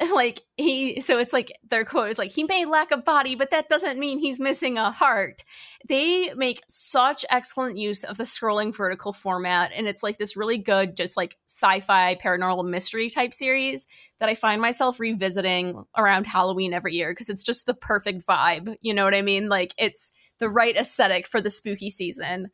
like 0.14 0.42
he 0.56 1.00
so 1.00 1.18
it's 1.18 1.32
like 1.32 1.52
their 1.68 1.84
quote 1.84 2.10
is 2.10 2.18
like 2.18 2.30
he 2.30 2.44
may 2.44 2.64
lack 2.64 2.90
a 2.90 2.96
body 2.96 3.34
but 3.34 3.50
that 3.50 3.68
doesn't 3.68 3.98
mean 3.98 4.18
he's 4.18 4.40
missing 4.40 4.76
a 4.76 4.90
heart 4.90 5.44
they 5.86 6.32
make 6.34 6.62
such 6.68 7.24
excellent 7.30 7.76
use 7.76 8.02
of 8.02 8.16
the 8.16 8.24
scrolling 8.24 8.74
vertical 8.74 9.12
format 9.12 9.70
and 9.74 9.86
it's 9.86 10.02
like 10.02 10.18
this 10.18 10.36
really 10.36 10.58
good 10.58 10.96
just 10.96 11.16
like 11.16 11.36
sci-fi 11.48 12.16
paranormal 12.16 12.68
mystery 12.68 13.08
type 13.08 13.32
series 13.32 13.86
that 14.18 14.28
i 14.28 14.34
find 14.34 14.60
myself 14.60 14.98
revisiting 14.98 15.84
around 15.96 16.26
halloween 16.26 16.72
every 16.72 16.94
year 16.94 17.12
because 17.12 17.28
it's 17.28 17.44
just 17.44 17.66
the 17.66 17.74
perfect 17.74 18.26
vibe 18.26 18.76
you 18.80 18.92
know 18.92 19.04
what 19.04 19.14
i 19.14 19.22
mean 19.22 19.48
like 19.48 19.74
it's 19.78 20.10
the 20.38 20.48
right 20.48 20.76
aesthetic 20.76 21.26
for 21.26 21.40
the 21.40 21.50
spooky 21.50 21.90
season 21.90 22.50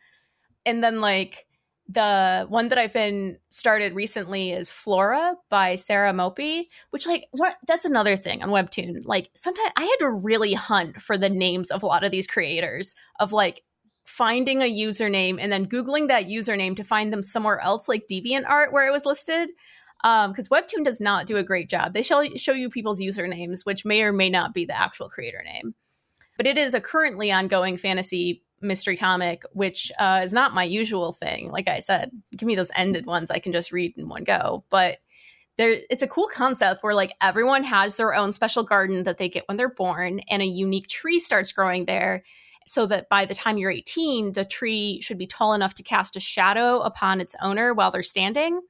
and 0.66 0.82
then 0.82 1.00
like 1.00 1.46
the 1.90 2.46
one 2.48 2.68
that 2.68 2.78
I've 2.78 2.92
been 2.92 3.38
started 3.48 3.94
recently 3.94 4.52
is 4.52 4.70
Flora 4.70 5.34
by 5.48 5.74
Sarah 5.74 6.12
Mopi, 6.12 6.66
which 6.90 7.06
like 7.06 7.26
what 7.32 7.56
that's 7.66 7.84
another 7.84 8.16
thing 8.16 8.42
on 8.42 8.50
Webtoon. 8.50 9.04
Like 9.04 9.30
sometimes 9.34 9.72
I 9.76 9.82
had 9.82 9.96
to 9.98 10.10
really 10.10 10.54
hunt 10.54 11.02
for 11.02 11.18
the 11.18 11.28
names 11.28 11.70
of 11.70 11.82
a 11.82 11.86
lot 11.86 12.04
of 12.04 12.12
these 12.12 12.28
creators 12.28 12.94
of 13.18 13.32
like 13.32 13.62
finding 14.04 14.62
a 14.62 14.70
username 14.70 15.38
and 15.40 15.50
then 15.50 15.66
googling 15.66 16.08
that 16.08 16.26
username 16.26 16.76
to 16.76 16.84
find 16.84 17.12
them 17.12 17.24
somewhere 17.24 17.58
else 17.60 17.88
like 17.88 18.06
DeviantArt 18.10 18.72
where 18.72 18.86
it 18.86 18.92
was 18.92 19.06
listed. 19.06 19.48
Um, 20.02 20.30
because 20.30 20.48
Webtoon 20.48 20.84
does 20.84 21.00
not 21.00 21.26
do 21.26 21.36
a 21.36 21.44
great 21.44 21.68
job. 21.68 21.92
They 21.92 22.02
show 22.02 22.24
show 22.36 22.52
you 22.52 22.70
people's 22.70 23.00
usernames, 23.00 23.66
which 23.66 23.84
may 23.84 24.02
or 24.02 24.12
may 24.12 24.30
not 24.30 24.54
be 24.54 24.64
the 24.64 24.78
actual 24.78 25.10
creator 25.10 25.42
name. 25.44 25.74
But 26.40 26.46
it 26.46 26.56
is 26.56 26.72
a 26.72 26.80
currently 26.80 27.30
ongoing 27.30 27.76
fantasy 27.76 28.42
mystery 28.62 28.96
comic, 28.96 29.42
which 29.52 29.92
uh, 29.98 30.22
is 30.24 30.32
not 30.32 30.54
my 30.54 30.64
usual 30.64 31.12
thing. 31.12 31.50
Like 31.50 31.68
I 31.68 31.80
said, 31.80 32.10
give 32.34 32.46
me 32.46 32.54
those 32.54 32.70
ended 32.74 33.04
ones 33.04 33.30
I 33.30 33.40
can 33.40 33.52
just 33.52 33.72
read 33.72 33.92
in 33.98 34.08
one 34.08 34.24
go. 34.24 34.64
But 34.70 35.00
there, 35.58 35.76
it's 35.90 36.02
a 36.02 36.08
cool 36.08 36.30
concept 36.32 36.82
where 36.82 36.94
like 36.94 37.12
everyone 37.20 37.62
has 37.64 37.96
their 37.96 38.14
own 38.14 38.32
special 38.32 38.62
garden 38.62 39.02
that 39.02 39.18
they 39.18 39.28
get 39.28 39.44
when 39.48 39.58
they're 39.58 39.68
born, 39.68 40.20
and 40.30 40.40
a 40.40 40.46
unique 40.46 40.88
tree 40.88 41.18
starts 41.18 41.52
growing 41.52 41.84
there. 41.84 42.24
So 42.66 42.86
that 42.86 43.10
by 43.10 43.26
the 43.26 43.34
time 43.34 43.58
you're 43.58 43.70
18, 43.70 44.32
the 44.32 44.46
tree 44.46 45.02
should 45.02 45.18
be 45.18 45.26
tall 45.26 45.52
enough 45.52 45.74
to 45.74 45.82
cast 45.82 46.16
a 46.16 46.20
shadow 46.20 46.80
upon 46.80 47.20
its 47.20 47.36
owner 47.42 47.74
while 47.74 47.90
they're 47.90 48.02
standing. 48.02 48.62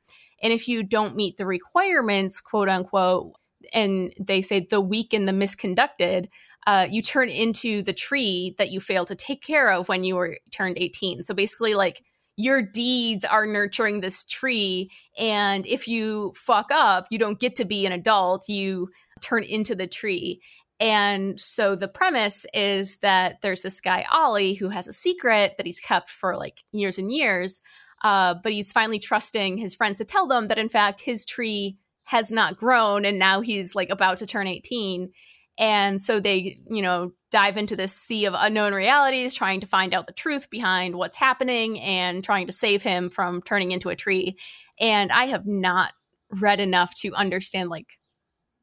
And 0.42 0.52
if 0.52 0.66
you 0.66 0.82
don't 0.82 1.14
meet 1.14 1.36
the 1.36 1.46
requirements, 1.46 2.40
quote 2.40 2.68
unquote, 2.68 3.34
and 3.72 4.12
they 4.18 4.42
say 4.42 4.66
the 4.68 4.80
weak 4.80 5.12
and 5.14 5.28
the 5.28 5.32
misconducted, 5.32 6.26
uh, 6.66 6.86
you 6.90 7.02
turn 7.02 7.28
into 7.28 7.82
the 7.82 7.92
tree 7.92 8.54
that 8.58 8.70
you 8.70 8.80
failed 8.80 9.06
to 9.08 9.14
take 9.14 9.42
care 9.42 9.72
of 9.72 9.88
when 9.88 10.04
you 10.04 10.16
were 10.16 10.38
turned 10.50 10.76
18. 10.78 11.22
So 11.22 11.34
basically, 11.34 11.74
like 11.74 12.02
your 12.36 12.62
deeds 12.62 13.24
are 13.24 13.46
nurturing 13.46 14.00
this 14.00 14.24
tree. 14.24 14.90
And 15.18 15.66
if 15.66 15.88
you 15.88 16.32
fuck 16.36 16.70
up, 16.72 17.06
you 17.10 17.18
don't 17.18 17.40
get 17.40 17.56
to 17.56 17.64
be 17.64 17.86
an 17.86 17.92
adult, 17.92 18.48
you 18.48 18.88
turn 19.20 19.44
into 19.44 19.74
the 19.74 19.86
tree. 19.86 20.40
And 20.78 21.38
so 21.38 21.76
the 21.76 21.88
premise 21.88 22.46
is 22.54 22.98
that 22.98 23.42
there's 23.42 23.62
this 23.62 23.80
guy, 23.80 24.06
Ollie, 24.10 24.54
who 24.54 24.70
has 24.70 24.88
a 24.88 24.92
secret 24.94 25.54
that 25.56 25.66
he's 25.66 25.80
kept 25.80 26.08
for 26.08 26.36
like 26.36 26.64
years 26.72 26.96
and 26.96 27.12
years. 27.12 27.60
Uh, 28.02 28.34
but 28.42 28.52
he's 28.52 28.72
finally 28.72 28.98
trusting 28.98 29.58
his 29.58 29.74
friends 29.74 29.98
to 29.98 30.04
tell 30.04 30.26
them 30.26 30.46
that, 30.46 30.56
in 30.56 30.70
fact, 30.70 31.02
his 31.02 31.26
tree 31.26 31.76
has 32.04 32.30
not 32.30 32.56
grown 32.56 33.04
and 33.04 33.18
now 33.18 33.42
he's 33.42 33.74
like 33.74 33.90
about 33.90 34.16
to 34.18 34.26
turn 34.26 34.46
18 34.46 35.12
and 35.58 36.00
so 36.00 36.20
they, 36.20 36.58
you 36.70 36.82
know, 36.82 37.12
dive 37.30 37.56
into 37.56 37.76
this 37.76 37.94
sea 37.94 38.24
of 38.24 38.34
unknown 38.36 38.74
realities, 38.74 39.34
trying 39.34 39.60
to 39.60 39.66
find 39.66 39.94
out 39.94 40.06
the 40.06 40.12
truth 40.12 40.50
behind 40.50 40.96
what's 40.96 41.16
happening 41.16 41.78
and 41.80 42.24
trying 42.24 42.46
to 42.46 42.52
save 42.52 42.82
him 42.82 43.10
from 43.10 43.42
turning 43.42 43.70
into 43.70 43.88
a 43.88 43.96
tree. 43.96 44.36
And 44.80 45.12
I 45.12 45.26
have 45.26 45.46
not 45.46 45.92
read 46.30 46.60
enough 46.60 46.94
to 46.94 47.14
understand 47.14 47.68
like 47.68 47.98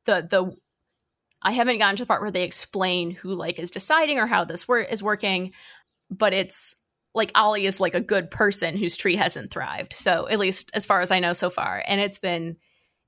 the 0.06 0.28
the 0.30 0.56
I 1.42 1.52
haven't 1.52 1.78
gotten 1.78 1.96
to 1.98 2.04
the 2.04 2.08
part 2.08 2.22
where 2.22 2.32
they 2.32 2.44
explain 2.44 3.12
who 3.12 3.36
like 3.36 3.60
is 3.60 3.72
deciding 3.72 4.18
or 4.18 4.26
how 4.26 4.44
this 4.44 4.68
wor- 4.68 4.82
is 4.82 5.04
working, 5.04 5.54
but 6.10 6.34
it's 6.34 6.76
like 7.14 7.32
Ollie 7.36 7.66
is 7.66 7.80
like 7.80 7.94
a 7.96 8.02
good 8.02 8.32
person 8.32 8.76
whose 8.76 8.98
tree 8.98 9.16
hasn't 9.16 9.52
thrived. 9.52 9.94
So 9.94 10.28
at 10.28 10.40
least 10.40 10.72
as 10.74 10.86
far 10.86 11.02
as 11.02 11.12
I 11.12 11.20
know 11.20 11.34
so 11.34 11.50
far, 11.50 11.84
and 11.86 12.02
it's 12.02 12.20
been 12.20 12.58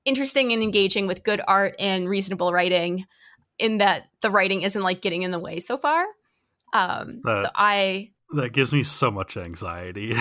interesting 0.04 0.52
and 0.52 0.62
engaging 0.62 1.06
with 1.06 1.24
good 1.24 1.40
art 1.46 1.74
and 1.78 2.08
reasonable 2.08 2.52
writing 2.52 3.04
in 3.60 3.78
that 3.78 4.08
the 4.22 4.30
writing 4.30 4.62
isn't 4.62 4.82
like 4.82 5.00
getting 5.02 5.22
in 5.22 5.30
the 5.30 5.38
way 5.38 5.60
so 5.60 5.76
far. 5.76 6.04
Um, 6.72 7.20
that, 7.24 7.44
so 7.44 7.50
I 7.54 8.10
that 8.32 8.52
gives 8.52 8.72
me 8.72 8.82
so 8.82 9.10
much 9.10 9.36
anxiety. 9.36 10.14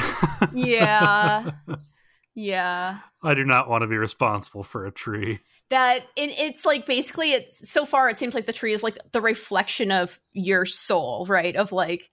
yeah, 0.53 1.51
yeah. 2.35 2.99
I 3.21 3.33
do 3.33 3.43
not 3.43 3.69
want 3.69 3.81
to 3.81 3.87
be 3.87 3.97
responsible 3.97 4.63
for 4.63 4.85
a 4.85 4.91
tree. 4.91 5.39
That 5.69 6.03
it, 6.15 6.31
it's 6.39 6.65
like 6.65 6.85
basically 6.85 7.33
it's 7.33 7.69
so 7.69 7.85
far 7.85 8.09
it 8.09 8.17
seems 8.17 8.33
like 8.33 8.47
the 8.47 8.53
tree 8.53 8.73
is 8.73 8.83
like 8.83 8.97
the 9.11 9.21
reflection 9.21 9.91
of 9.91 10.19
your 10.33 10.65
soul, 10.65 11.25
right? 11.27 11.55
Of 11.55 11.71
like 11.71 12.09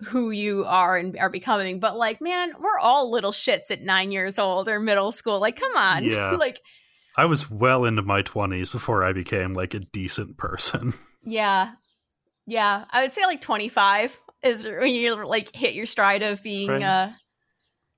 who 0.00 0.30
you 0.30 0.64
are 0.64 0.96
and 0.96 1.16
are 1.18 1.30
becoming. 1.30 1.80
But 1.80 1.96
like, 1.96 2.20
man, 2.20 2.52
we're 2.58 2.78
all 2.78 3.10
little 3.10 3.32
shits 3.32 3.70
at 3.70 3.82
nine 3.82 4.12
years 4.12 4.38
old 4.38 4.68
or 4.68 4.80
middle 4.80 5.12
school. 5.12 5.40
Like, 5.40 5.58
come 5.58 5.76
on, 5.76 6.04
yeah. 6.10 6.32
like 6.32 6.60
I 7.18 7.24
was 7.24 7.50
well 7.50 7.84
into 7.84 8.02
my 8.02 8.22
20s 8.22 8.70
before 8.70 9.02
I 9.02 9.12
became 9.12 9.52
like 9.52 9.74
a 9.74 9.80
decent 9.80 10.38
person. 10.38 10.94
Yeah. 11.24 11.72
Yeah. 12.46 12.84
I 12.90 13.02
would 13.02 13.12
say 13.12 13.22
like 13.26 13.42
25 13.42 14.18
is 14.44 14.64
when 14.64 14.94
you 14.94 15.26
like 15.26 15.54
hit 15.54 15.74
your 15.74 15.84
stride 15.84 16.22
of 16.22 16.42
being 16.42 16.70
right. 16.70 16.82
uh 16.82 17.08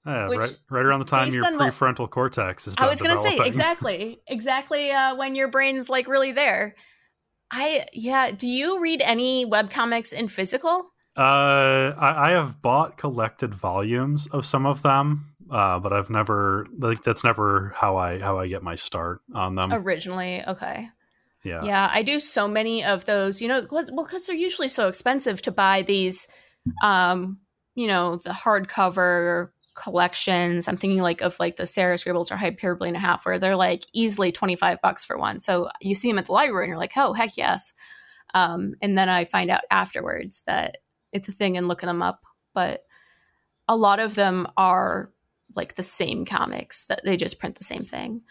yeah, 0.06 0.28
which, 0.28 0.38
right, 0.38 0.56
right 0.70 0.84
around 0.84 1.00
the 1.00 1.04
time 1.04 1.28
your 1.28 1.44
prefrontal 1.44 2.00
what, 2.00 2.10
cortex 2.10 2.66
is. 2.66 2.74
I 2.78 2.88
was 2.88 3.00
going 3.00 3.14
to 3.14 3.22
say 3.22 3.36
exactly, 3.44 4.22
exactly 4.26 4.90
uh, 4.90 5.14
when 5.14 5.34
your 5.34 5.48
brain's 5.48 5.90
like 5.90 6.08
really 6.08 6.32
there. 6.32 6.74
I 7.52 7.86
yeah. 7.92 8.30
Do 8.30 8.48
you 8.48 8.80
read 8.80 9.02
any 9.02 9.44
web 9.44 9.70
comics 9.70 10.12
in 10.12 10.26
physical? 10.26 10.90
Uh, 11.16 11.92
I, 11.98 12.30
I 12.30 12.30
have 12.30 12.62
bought 12.62 12.96
collected 12.96 13.54
volumes 13.54 14.26
of 14.28 14.46
some 14.46 14.64
of 14.64 14.82
them 14.82 15.29
uh, 15.50 15.78
but 15.78 15.92
I've 15.92 16.10
never 16.10 16.66
like 16.78 17.02
that's 17.02 17.24
never 17.24 17.72
how 17.74 17.96
I 17.96 18.18
how 18.18 18.38
I 18.38 18.48
get 18.48 18.62
my 18.62 18.76
start 18.76 19.20
on 19.34 19.54
them. 19.54 19.72
Originally, 19.72 20.42
okay. 20.46 20.88
Yeah. 21.42 21.64
Yeah, 21.64 21.90
I 21.92 22.02
do 22.02 22.20
so 22.20 22.46
many 22.46 22.84
of 22.84 23.06
those, 23.06 23.40
you 23.40 23.48
know, 23.48 23.66
well 23.70 24.04
cuz 24.04 24.26
they're 24.26 24.36
usually 24.36 24.68
so 24.68 24.88
expensive 24.88 25.42
to 25.42 25.50
buy 25.50 25.82
these 25.82 26.26
um, 26.82 27.38
you 27.74 27.86
know, 27.86 28.16
the 28.16 28.30
hardcover 28.30 29.50
collections. 29.74 30.68
I'm 30.68 30.76
thinking 30.76 31.00
like 31.00 31.22
of 31.22 31.38
like 31.40 31.56
the 31.56 31.66
Sarah 31.66 31.96
Scribbles 31.96 32.30
or 32.30 32.36
Hyperbole 32.36 32.88
and 32.88 32.96
a 32.96 33.00
half 33.00 33.24
where 33.24 33.38
they're 33.38 33.56
like 33.56 33.84
easily 33.92 34.30
25 34.30 34.80
bucks 34.82 35.04
for 35.04 35.16
one. 35.16 35.40
So 35.40 35.70
you 35.80 35.94
see 35.94 36.10
them 36.10 36.18
at 36.18 36.26
the 36.26 36.32
library 36.32 36.66
and 36.66 36.70
you're 36.70 36.78
like, 36.78 36.92
"Oh, 36.96 37.12
heck 37.12 37.36
yes." 37.36 37.72
Um, 38.34 38.74
and 38.82 38.96
then 38.98 39.08
I 39.08 39.24
find 39.24 39.50
out 39.50 39.62
afterwards 39.70 40.42
that 40.46 40.78
it's 41.12 41.28
a 41.28 41.32
thing 41.32 41.56
and 41.56 41.68
looking 41.68 41.88
them 41.88 42.02
up, 42.02 42.20
but 42.54 42.82
a 43.68 43.76
lot 43.76 44.00
of 44.00 44.14
them 44.14 44.46
are 44.56 45.10
like 45.56 45.74
the 45.74 45.82
same 45.82 46.24
comics 46.24 46.86
that 46.86 47.02
they 47.04 47.16
just 47.16 47.38
print 47.38 47.56
the 47.56 47.64
same 47.64 47.84
thing. 47.84 48.22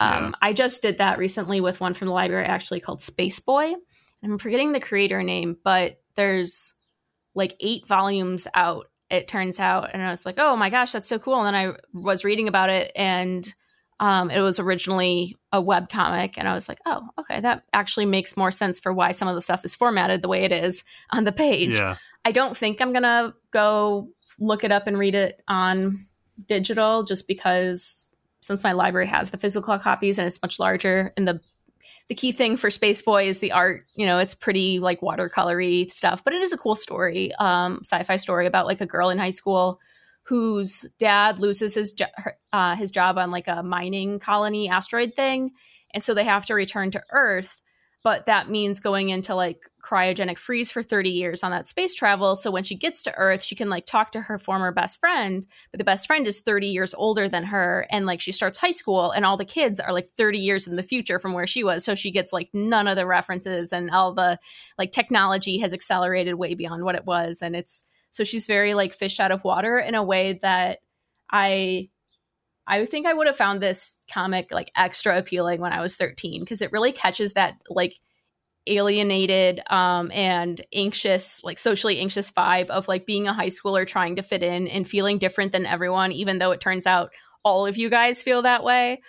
Um, 0.00 0.24
yeah. 0.24 0.30
I 0.42 0.52
just 0.52 0.82
did 0.82 0.98
that 0.98 1.18
recently 1.18 1.60
with 1.60 1.80
one 1.80 1.94
from 1.94 2.08
the 2.08 2.14
library 2.14 2.46
actually 2.46 2.80
called 2.80 3.02
Space 3.02 3.40
Boy. 3.40 3.74
I'm 4.22 4.38
forgetting 4.38 4.72
the 4.72 4.80
creator 4.80 5.22
name, 5.22 5.56
but 5.62 6.00
there's 6.16 6.74
like 7.34 7.54
eight 7.60 7.86
volumes 7.86 8.46
out, 8.54 8.86
it 9.10 9.28
turns 9.28 9.60
out. 9.60 9.90
And 9.92 10.02
I 10.02 10.10
was 10.10 10.26
like, 10.26 10.36
oh 10.38 10.56
my 10.56 10.70
gosh, 10.70 10.92
that's 10.92 11.08
so 11.08 11.18
cool. 11.18 11.44
And 11.44 11.46
then 11.46 11.54
I 11.54 11.76
was 11.92 12.24
reading 12.24 12.48
about 12.48 12.70
it 12.70 12.90
and 12.96 13.52
um, 14.00 14.30
it 14.30 14.40
was 14.40 14.58
originally 14.58 15.36
a 15.52 15.60
web 15.60 15.88
comic. 15.88 16.38
And 16.38 16.48
I 16.48 16.54
was 16.54 16.68
like, 16.68 16.78
oh, 16.86 17.08
okay, 17.18 17.40
that 17.40 17.64
actually 17.72 18.06
makes 18.06 18.36
more 18.36 18.50
sense 18.50 18.78
for 18.78 18.92
why 18.92 19.12
some 19.12 19.28
of 19.28 19.34
the 19.34 19.40
stuff 19.40 19.64
is 19.64 19.74
formatted 19.74 20.22
the 20.22 20.28
way 20.28 20.44
it 20.44 20.52
is 20.52 20.84
on 21.10 21.24
the 21.24 21.32
page. 21.32 21.74
Yeah. 21.74 21.96
I 22.24 22.32
don't 22.32 22.56
think 22.56 22.80
I'm 22.80 22.92
going 22.92 23.02
to 23.04 23.34
go 23.52 24.08
look 24.38 24.64
it 24.64 24.72
up 24.72 24.86
and 24.86 24.98
read 24.98 25.14
it 25.14 25.40
on 25.48 26.07
digital 26.46 27.02
just 27.02 27.26
because 27.26 28.08
since 28.40 28.62
my 28.62 28.72
library 28.72 29.06
has 29.06 29.30
the 29.30 29.38
physical 29.38 29.78
copies 29.78 30.18
and 30.18 30.26
it's 30.26 30.42
much 30.42 30.58
larger 30.58 31.12
and 31.16 31.26
the 31.26 31.40
the 32.08 32.14
key 32.14 32.32
thing 32.32 32.56
for 32.56 32.70
Space 32.70 33.02
Boy 33.02 33.28
is 33.28 33.38
the 33.38 33.52
art. 33.52 33.84
You 33.94 34.06
know, 34.06 34.18
it's 34.18 34.34
pretty 34.34 34.78
like 34.78 35.00
watercolory 35.00 35.90
stuff, 35.90 36.24
but 36.24 36.32
it 36.32 36.42
is 36.42 36.52
a 36.52 36.58
cool 36.58 36.74
story, 36.74 37.32
um, 37.38 37.80
sci-fi 37.82 38.16
story 38.16 38.46
about 38.46 38.66
like 38.66 38.80
a 38.80 38.86
girl 38.86 39.10
in 39.10 39.18
high 39.18 39.30
school 39.30 39.78
whose 40.22 40.86
dad 40.98 41.38
loses 41.38 41.74
his 41.74 41.92
jo- 41.92 42.06
uh, 42.52 42.76
his 42.76 42.90
job 42.90 43.16
on 43.16 43.30
like 43.30 43.48
a 43.48 43.62
mining 43.62 44.18
colony 44.18 44.68
asteroid 44.68 45.14
thing, 45.14 45.50
and 45.92 46.02
so 46.02 46.14
they 46.14 46.24
have 46.24 46.44
to 46.46 46.54
return 46.54 46.90
to 46.90 47.02
Earth. 47.12 47.60
But 48.08 48.24
that 48.24 48.48
means 48.48 48.80
going 48.80 49.10
into 49.10 49.34
like 49.34 49.70
cryogenic 49.84 50.38
freeze 50.38 50.70
for 50.70 50.82
30 50.82 51.10
years 51.10 51.42
on 51.42 51.50
that 51.50 51.68
space 51.68 51.94
travel. 51.94 52.36
So 52.36 52.50
when 52.50 52.64
she 52.64 52.74
gets 52.74 53.02
to 53.02 53.14
earth 53.18 53.42
she 53.42 53.54
can 53.54 53.68
like 53.68 53.84
talk 53.84 54.12
to 54.12 54.22
her 54.22 54.38
former 54.38 54.72
best 54.72 54.98
friend 54.98 55.46
but 55.70 55.76
the 55.76 55.84
best 55.84 56.06
friend 56.06 56.26
is 56.26 56.40
30 56.40 56.68
years 56.68 56.94
older 56.94 57.28
than 57.28 57.44
her 57.44 57.86
and 57.90 58.06
like 58.06 58.22
she 58.22 58.32
starts 58.32 58.56
high 58.56 58.70
school 58.70 59.10
and 59.10 59.26
all 59.26 59.36
the 59.36 59.44
kids 59.44 59.78
are 59.78 59.92
like 59.92 60.06
30 60.06 60.38
years 60.38 60.66
in 60.66 60.76
the 60.76 60.82
future 60.82 61.18
from 61.18 61.34
where 61.34 61.46
she 61.46 61.62
was. 61.62 61.84
So 61.84 61.94
she 61.94 62.10
gets 62.10 62.32
like 62.32 62.48
none 62.54 62.88
of 62.88 62.96
the 62.96 63.04
references 63.04 63.74
and 63.74 63.90
all 63.90 64.14
the 64.14 64.38
like 64.78 64.90
technology 64.90 65.58
has 65.58 65.74
accelerated 65.74 66.36
way 66.36 66.54
beyond 66.54 66.84
what 66.84 66.94
it 66.94 67.04
was. 67.04 67.42
And 67.42 67.54
it's 67.54 67.82
so 68.10 68.24
she's 68.24 68.46
very 68.46 68.72
like 68.72 68.94
fish 68.94 69.20
out 69.20 69.32
of 69.32 69.44
water 69.44 69.78
in 69.78 69.94
a 69.94 70.02
way 70.02 70.38
that 70.40 70.78
i 71.30 71.90
I 72.68 72.84
think 72.86 73.06
I 73.06 73.14
would 73.14 73.26
have 73.26 73.36
found 73.36 73.60
this 73.60 73.98
comic 74.12 74.52
like 74.52 74.70
extra 74.76 75.18
appealing 75.18 75.60
when 75.60 75.72
I 75.72 75.80
was 75.80 75.96
13 75.96 76.40
because 76.40 76.60
it 76.62 76.70
really 76.70 76.92
catches 76.92 77.32
that 77.32 77.56
like 77.68 77.94
alienated 78.66 79.62
um 79.70 80.10
and 80.12 80.60
anxious 80.74 81.42
like 81.42 81.58
socially 81.58 81.98
anxious 82.00 82.30
vibe 82.30 82.66
of 82.66 82.86
like 82.86 83.06
being 83.06 83.26
a 83.26 83.32
high 83.32 83.46
schooler 83.46 83.86
trying 83.86 84.16
to 84.16 84.22
fit 84.22 84.42
in 84.42 84.68
and 84.68 84.86
feeling 84.86 85.16
different 85.16 85.52
than 85.52 85.64
everyone 85.64 86.12
even 86.12 86.38
though 86.38 86.50
it 86.50 86.60
turns 86.60 86.86
out 86.86 87.10
all 87.44 87.66
of 87.66 87.78
you 87.78 87.88
guys 87.88 88.22
feel 88.22 88.42
that 88.42 88.62
way. 88.64 89.00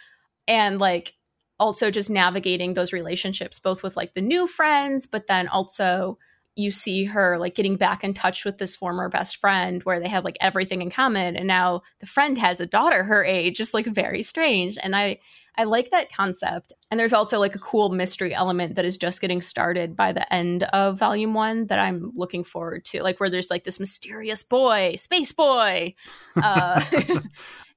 And 0.47 0.79
like 0.79 1.13
also 1.59 1.91
just 1.91 2.09
navigating 2.09 2.73
those 2.73 2.93
relationships 2.93 3.59
both 3.59 3.83
with 3.83 3.97
like 3.97 4.13
the 4.13 4.21
new 4.21 4.47
friends 4.47 5.05
but 5.05 5.27
then 5.27 5.47
also 5.49 6.17
you 6.59 6.71
see 6.71 7.05
her 7.05 7.37
like 7.39 7.55
getting 7.55 7.77
back 7.77 8.03
in 8.03 8.13
touch 8.13 8.45
with 8.45 8.57
this 8.57 8.75
former 8.75 9.09
best 9.09 9.37
friend 9.37 9.81
where 9.83 9.99
they 9.99 10.07
have 10.07 10.25
like 10.25 10.37
everything 10.41 10.81
in 10.81 10.89
common 10.89 11.35
and 11.35 11.47
now 11.47 11.81
the 11.99 12.05
friend 12.05 12.37
has 12.37 12.59
a 12.59 12.65
daughter 12.65 13.03
her 13.03 13.23
age 13.23 13.59
it's 13.59 13.73
like 13.73 13.85
very 13.85 14.21
strange. 14.21 14.77
And 14.81 14.95
i 14.95 15.19
i 15.59 15.63
like 15.63 15.91
that 15.91 16.11
concept 16.11 16.73
and 16.89 16.99
there's 16.99 17.13
also 17.13 17.39
like 17.39 17.53
a 17.53 17.59
cool 17.59 17.89
mystery 17.89 18.33
element 18.33 18.75
that 18.75 18.85
is 18.85 18.97
just 18.97 19.21
getting 19.21 19.41
started 19.41 19.95
by 19.95 20.11
the 20.11 20.33
end 20.33 20.63
of 20.63 20.97
volume 20.97 21.33
one 21.33 21.67
that 21.67 21.77
i'm 21.77 22.11
looking 22.15 22.43
forward 22.43 22.83
to 22.83 23.03
like 23.03 23.19
where 23.19 23.29
there's 23.29 23.51
like 23.51 23.63
this 23.63 23.79
mysterious 23.79 24.41
boy 24.41 24.95
space 24.95 25.31
boy 25.31 25.93
uh, 26.41 26.81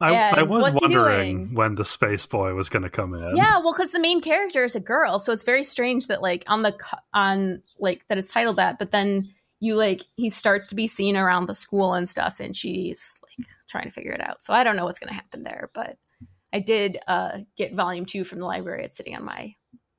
I, 0.03 0.40
I, 0.40 0.42
was 0.42 0.71
wondering 0.73 1.55
when 1.55 1.77
the 1.77 1.85
space 1.85 2.27
boy 2.27 2.55
was 2.55 2.68
going 2.68 2.83
to 2.83 2.90
come 2.90 3.14
in. 3.14 3.37
Yeah, 3.37 3.61
well, 3.61 3.73
because 3.73 3.92
the 3.92 4.01
main 4.01 4.21
character 4.21 4.64
is 4.64 4.75
a 4.75 4.81
girl, 4.81 5.21
so 5.21 5.33
it's 5.33 5.45
very 5.45 5.62
strange 5.62 6.09
that 6.09 6.21
like 6.21 6.42
on 6.49 6.62
the 6.62 6.77
on 7.14 7.62
like 7.79 8.07
that 8.09 8.18
it's 8.18 8.33
titled 8.33 8.57
that, 8.57 8.79
but 8.81 8.90
then 8.90 9.33
you 9.61 9.77
like 9.77 10.03
he 10.16 10.29
starts 10.29 10.66
to 10.68 10.75
be 10.75 10.88
seen 10.88 11.16
around 11.16 11.47
the 11.47 11.55
school 11.55 11.95
and 11.95 12.09
stuff, 12.09 12.40
and 12.40 12.57
she's 12.57 13.21
like 13.23 13.47
trying 13.68 13.85
to 13.85 13.90
figure 13.90 14.11
it 14.11 14.21
out. 14.21 14.42
So 14.42 14.53
I 14.53 14.64
don't 14.64 14.77
know 14.77 14.85
what's 14.85 14.99
going 14.99 15.11
to 15.11 15.14
happen 15.14 15.45
there, 15.45 15.71
but 15.73 15.97
I 16.52 16.60
did 16.60 16.98
uh, 17.06 17.38
get 17.56 17.74
volume 17.74 18.06
two 18.06 18.24
from 18.24 18.38
the 18.38 18.46
library. 18.46 18.84
It's 18.84 18.96
sitting 18.96 19.16
on 19.16 19.24
my 19.24 19.54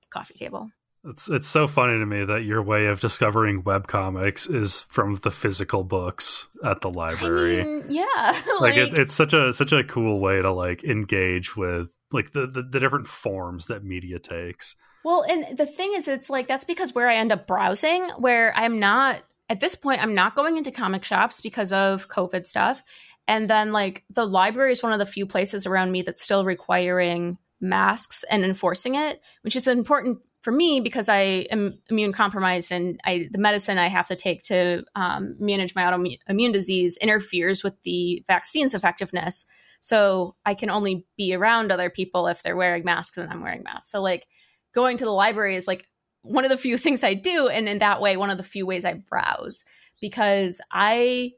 coffee 0.09 0.35
table. 0.35 0.69
It's 1.05 1.27
it's 1.27 1.47
so 1.47 1.67
funny 1.67 1.99
to 1.99 2.05
me 2.05 2.23
that 2.23 2.45
your 2.45 2.61
way 2.61 2.85
of 2.85 3.01
discovering 3.01 3.63
web 3.63 3.87
comics 3.87 4.47
is 4.47 4.81
from 4.89 5.15
the 5.15 5.31
physical 5.31 5.83
books 5.83 6.47
at 6.63 6.79
the 6.79 6.89
library. 6.89 7.61
I 7.61 7.65
mean, 7.65 7.85
yeah, 7.89 8.05
like, 8.15 8.45
like 8.61 8.77
it, 8.77 8.93
it's 8.93 9.15
such 9.15 9.33
a 9.33 9.51
such 9.51 9.73
a 9.73 9.83
cool 9.83 10.21
way 10.21 10.41
to 10.41 10.53
like 10.53 10.85
engage 10.85 11.57
with 11.57 11.93
like 12.13 12.31
the, 12.31 12.47
the 12.47 12.63
the 12.63 12.79
different 12.79 13.07
forms 13.07 13.65
that 13.67 13.83
media 13.83 14.17
takes. 14.17 14.75
Well, 15.03 15.25
and 15.27 15.57
the 15.57 15.65
thing 15.65 15.93
is, 15.93 16.07
it's 16.07 16.29
like 16.29 16.47
that's 16.47 16.63
because 16.63 16.95
where 16.95 17.09
I 17.09 17.15
end 17.15 17.33
up 17.33 17.47
browsing, 17.47 18.07
where 18.17 18.55
I'm 18.55 18.79
not 18.79 19.23
at 19.49 19.59
this 19.59 19.75
point, 19.75 20.01
I'm 20.01 20.15
not 20.15 20.35
going 20.35 20.57
into 20.57 20.71
comic 20.71 21.03
shops 21.03 21.41
because 21.41 21.73
of 21.73 22.07
COVID 22.07 22.45
stuff. 22.45 22.81
And 23.27 23.49
then, 23.49 23.71
like, 23.71 24.03
the 24.09 24.25
library 24.25 24.73
is 24.73 24.83
one 24.83 24.93
of 24.93 24.99
the 24.99 25.05
few 25.05 25.25
places 25.25 25.65
around 25.65 25.91
me 25.91 26.01
that's 26.01 26.23
still 26.23 26.43
requiring 26.43 27.37
masks 27.61 28.23
and 28.29 28.43
enforcing 28.43 28.95
it, 28.95 29.21
which 29.41 29.55
is 29.55 29.67
important 29.67 30.19
for 30.41 30.51
me 30.51 30.81
because 30.81 31.07
I 31.07 31.47
am 31.49 31.79
immune 31.89 32.11
compromised 32.11 32.71
and 32.71 32.99
I 33.05 33.29
the 33.31 33.37
medicine 33.37 33.77
I 33.77 33.87
have 33.87 34.09
to 34.09 34.15
take 34.17 34.43
to 34.43 34.83
um, 34.95 35.35
manage 35.39 35.73
my 35.73 35.83
autoimmune 35.83 36.51
disease 36.51 36.97
interferes 36.97 37.63
with 37.63 37.81
the 37.83 38.23
vaccine's 38.27 38.73
effectiveness. 38.73 39.45
So 39.79 40.35
I 40.45 40.53
can 40.53 40.69
only 40.69 41.05
be 41.17 41.33
around 41.33 41.71
other 41.71 41.89
people 41.89 42.27
if 42.27 42.43
they're 42.43 42.57
wearing 42.57 42.83
masks 42.83 43.17
and 43.17 43.31
I'm 43.31 43.41
wearing 43.41 43.63
masks. 43.63 43.89
So 43.89 44.01
like 44.01 44.27
going 44.73 44.97
to 44.97 45.05
the 45.05 45.11
library 45.11 45.55
is 45.55 45.67
like 45.67 45.87
one 46.21 46.43
of 46.43 46.51
the 46.51 46.57
few 46.57 46.77
things 46.79 47.03
I 47.03 47.13
do, 47.13 47.47
and 47.47 47.69
in 47.69 47.79
that 47.79 48.01
way, 48.01 48.17
one 48.17 48.29
of 48.29 48.37
the 48.37 48.43
few 48.43 48.65
ways 48.65 48.83
I 48.83 48.93
browse 48.93 49.63
because 50.01 50.59
I 50.71 51.31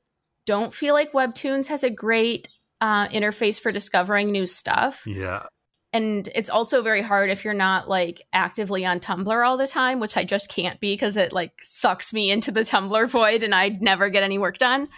don't 0.45 0.73
feel 0.73 0.93
like 0.93 1.11
Webtoons 1.11 1.67
has 1.67 1.83
a 1.83 1.89
great 1.89 2.49
uh, 2.81 3.07
interface 3.07 3.59
for 3.59 3.71
discovering 3.71 4.31
new 4.31 4.47
stuff. 4.47 5.03
Yeah. 5.05 5.43
And 5.93 6.27
it's 6.35 6.49
also 6.49 6.81
very 6.81 7.01
hard 7.01 7.29
if 7.29 7.45
you're 7.45 7.53
not 7.53 7.87
like 7.87 8.21
actively 8.33 8.85
on 8.85 8.99
tumblr 8.99 9.47
all 9.47 9.55
the 9.55 9.67
time 9.67 10.01
which 10.01 10.17
i 10.17 10.25
just 10.25 10.49
can't 10.49 10.77
be 10.81 10.91
because 10.91 11.15
it 11.15 11.31
like 11.31 11.53
sucks 11.61 12.13
me 12.13 12.29
into 12.29 12.51
the 12.51 12.61
tumblr 12.61 13.07
void 13.09 13.43
and 13.43 13.55
i 13.55 13.69
never 13.69 14.09
get 14.09 14.21
any 14.23 14.37
work 14.37 14.57
done. 14.57 14.89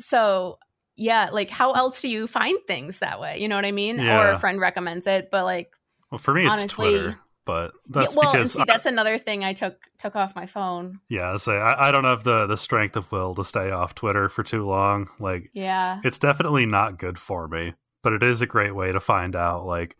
So 0.00 0.58
yeah 0.96 1.28
like 1.32 1.50
how 1.50 1.72
else 1.72 2.00
do 2.00 2.08
you 2.08 2.26
find 2.26 2.58
things 2.66 3.00
that 3.00 3.20
way? 3.20 3.40
You 3.40 3.48
know 3.48 3.56
what 3.56 3.66
i 3.66 3.72
mean? 3.72 3.98
Yeah. 3.98 4.20
or 4.20 4.32
a 4.32 4.38
friend 4.38 4.58
recommends 4.58 5.06
it 5.06 5.28
but 5.30 5.44
like 5.44 5.70
well 6.10 6.18
for 6.18 6.32
me 6.32 6.42
it's 6.42 6.50
honestly, 6.50 6.90
twitter 6.90 7.20
but 7.44 7.72
that's 7.88 8.14
yeah, 8.14 8.20
well, 8.22 8.32
because 8.32 8.52
see, 8.52 8.64
that's 8.66 8.86
another 8.86 9.18
thing 9.18 9.44
I 9.44 9.52
took 9.52 9.76
took 9.98 10.16
off 10.16 10.36
my 10.36 10.46
phone. 10.46 11.00
Yeah, 11.08 11.36
say 11.36 11.52
I, 11.52 11.88
I 11.88 11.92
don't 11.92 12.04
have 12.04 12.24
the 12.24 12.46
the 12.46 12.56
strength 12.56 12.96
of 12.96 13.10
will 13.10 13.34
to 13.34 13.44
stay 13.44 13.70
off 13.70 13.94
Twitter 13.94 14.28
for 14.28 14.42
too 14.42 14.66
long. 14.66 15.08
Like, 15.18 15.50
yeah, 15.52 16.00
it's 16.04 16.18
definitely 16.18 16.66
not 16.66 16.98
good 16.98 17.18
for 17.18 17.48
me. 17.48 17.74
But 18.02 18.14
it 18.14 18.22
is 18.22 18.42
a 18.42 18.46
great 18.46 18.74
way 18.74 18.90
to 18.90 18.98
find 19.00 19.36
out 19.36 19.64
like 19.64 19.96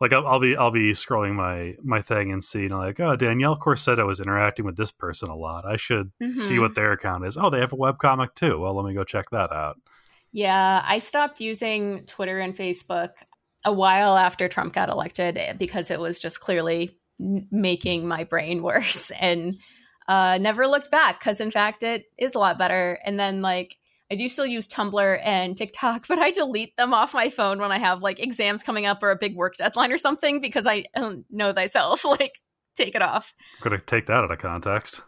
like 0.00 0.12
I'll, 0.12 0.26
I'll, 0.26 0.40
be 0.40 0.56
I'll 0.56 0.72
be 0.72 0.92
scrolling 0.92 1.34
my 1.34 1.76
my 1.82 2.02
thing 2.02 2.32
and 2.32 2.42
seeing 2.42 2.70
like 2.70 2.98
oh 2.98 3.14
Danielle 3.14 3.56
Corsetto 3.56 4.06
was 4.06 4.20
interacting 4.20 4.64
with 4.64 4.76
this 4.76 4.90
person 4.90 5.28
a 5.28 5.36
lot. 5.36 5.64
I 5.64 5.76
should 5.76 6.10
mm-hmm. 6.20 6.34
see 6.34 6.58
what 6.58 6.74
their 6.74 6.92
account 6.92 7.24
is. 7.24 7.36
Oh, 7.36 7.50
they 7.50 7.60
have 7.60 7.72
a 7.72 7.76
web 7.76 7.98
comic 7.98 8.34
too. 8.34 8.58
Well, 8.58 8.74
let 8.74 8.84
me 8.84 8.94
go 8.94 9.04
check 9.04 9.30
that 9.30 9.52
out. 9.52 9.76
Yeah, 10.32 10.82
I 10.84 10.98
stopped 10.98 11.40
using 11.40 12.04
Twitter 12.06 12.40
and 12.40 12.56
Facebook 12.56 13.10
a 13.64 13.72
while 13.72 14.16
after 14.16 14.48
Trump 14.48 14.72
got 14.72 14.90
elected 14.90 15.38
because 15.58 15.90
it 15.90 16.00
was 16.00 16.18
just 16.18 16.40
clearly 16.40 16.96
making 17.18 18.06
my 18.06 18.24
brain 18.24 18.62
worse 18.62 19.10
and 19.12 19.58
uh, 20.08 20.38
never 20.38 20.66
looked 20.66 20.90
back 20.90 21.20
because 21.20 21.40
in 21.40 21.50
fact 21.50 21.82
it 21.82 22.06
is 22.18 22.34
a 22.34 22.38
lot 22.38 22.58
better. 22.58 22.98
And 23.04 23.18
then 23.18 23.42
like 23.42 23.76
I 24.10 24.14
do 24.14 24.28
still 24.28 24.46
use 24.46 24.68
Tumblr 24.68 25.20
and 25.24 25.56
TikTok, 25.56 26.06
but 26.06 26.18
I 26.18 26.30
delete 26.30 26.76
them 26.76 26.92
off 26.92 27.14
my 27.14 27.30
phone 27.30 27.58
when 27.58 27.72
I 27.72 27.78
have 27.78 28.02
like 28.02 28.20
exams 28.20 28.62
coming 28.62 28.84
up 28.84 29.02
or 29.02 29.10
a 29.10 29.16
big 29.16 29.36
work 29.36 29.56
deadline 29.56 29.90
or 29.90 29.98
something 29.98 30.40
because 30.40 30.66
I 30.66 30.84
don't 30.94 31.24
know 31.30 31.52
thyself. 31.52 32.04
Like, 32.12 32.38
take 32.74 32.94
it 32.94 33.02
off. 33.02 33.32
I'm 33.58 33.64
gonna 33.64 33.80
take 33.80 34.06
that 34.06 34.24
out 34.24 34.30
of 34.30 34.38
context. 34.38 35.02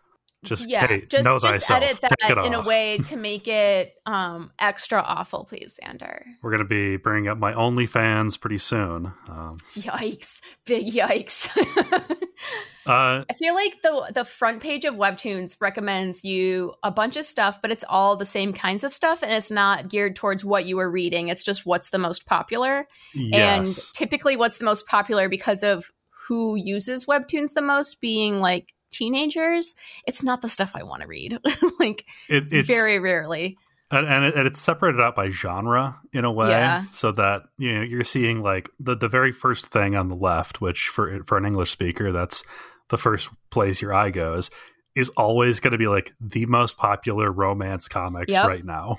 Just 0.44 0.68
yeah, 0.68 0.86
hey, 0.86 1.06
just, 1.08 1.24
know 1.24 1.38
just 1.38 1.66
thyself. 1.66 1.82
edit 1.82 2.00
that 2.02 2.44
in 2.44 2.54
a 2.54 2.62
way 2.62 2.98
to 3.06 3.16
make 3.16 3.48
it 3.48 3.94
um, 4.06 4.52
extra 4.58 5.00
awful, 5.00 5.44
please, 5.44 5.78
Xander. 5.82 6.22
We're 6.42 6.50
gonna 6.50 6.64
be 6.64 6.96
bringing 6.96 7.28
up 7.28 7.38
my 7.38 7.52
OnlyFans 7.52 8.40
pretty 8.40 8.58
soon. 8.58 9.12
Um, 9.28 9.56
yikes! 9.74 10.40
Big 10.66 10.86
yikes! 10.86 11.48
uh, 12.86 13.24
I 13.28 13.32
feel 13.36 13.54
like 13.54 13.82
the 13.82 14.12
the 14.14 14.24
front 14.24 14.62
page 14.62 14.84
of 14.84 14.94
Webtoons 14.94 15.56
recommends 15.60 16.24
you 16.24 16.74
a 16.82 16.90
bunch 16.90 17.16
of 17.16 17.24
stuff, 17.24 17.60
but 17.62 17.70
it's 17.70 17.84
all 17.88 18.16
the 18.16 18.26
same 18.26 18.52
kinds 18.52 18.84
of 18.84 18.92
stuff, 18.92 19.22
and 19.22 19.32
it's 19.32 19.50
not 19.50 19.88
geared 19.88 20.16
towards 20.16 20.44
what 20.44 20.66
you 20.66 20.76
were 20.76 20.90
reading. 20.90 21.28
It's 21.28 21.44
just 21.44 21.66
what's 21.66 21.90
the 21.90 21.98
most 21.98 22.26
popular, 22.26 22.86
yes. 23.14 23.58
and 23.58 23.94
typically 23.94 24.36
what's 24.36 24.58
the 24.58 24.64
most 24.64 24.86
popular 24.86 25.28
because 25.28 25.62
of 25.62 25.90
who 26.28 26.56
uses 26.56 27.04
Webtoons 27.04 27.54
the 27.54 27.62
most, 27.62 28.00
being 28.00 28.40
like 28.40 28.73
teenagers, 28.94 29.74
it's 30.06 30.22
not 30.22 30.42
the 30.42 30.48
stuff 30.48 30.72
I 30.74 30.82
want 30.82 31.02
to 31.02 31.08
read. 31.08 31.38
like 31.78 32.04
it, 32.28 32.52
it's, 32.52 32.66
very 32.66 32.98
rarely. 32.98 33.58
And, 33.90 34.06
and, 34.06 34.24
it, 34.24 34.34
and, 34.34 34.46
it's 34.46 34.60
separated 34.60 35.00
out 35.00 35.14
by 35.14 35.28
genre 35.28 36.00
in 36.12 36.24
a 36.24 36.32
way, 36.32 36.48
yeah. 36.48 36.84
so 36.90 37.12
that 37.12 37.42
you 37.58 37.74
know 37.74 37.82
you're 37.82 38.04
seeing 38.04 38.42
like 38.42 38.70
the 38.80 38.96
the 38.96 39.08
very 39.08 39.30
first 39.30 39.66
thing 39.66 39.94
on 39.94 40.08
the 40.08 40.16
left, 40.16 40.60
which 40.60 40.88
for 40.88 41.22
for 41.24 41.36
an 41.36 41.44
English 41.44 41.70
speaker, 41.70 42.10
that's 42.10 42.42
the 42.88 42.98
first 42.98 43.28
place 43.50 43.82
your 43.82 43.92
eye 43.92 44.10
goes, 44.10 44.50
is 44.94 45.10
always 45.10 45.60
going 45.60 45.72
to 45.72 45.78
be 45.78 45.86
like 45.86 46.12
the 46.20 46.46
most 46.46 46.76
popular 46.76 47.30
romance 47.30 47.88
comics 47.88 48.34
yep. 48.34 48.46
right 48.46 48.64
now. 48.64 48.98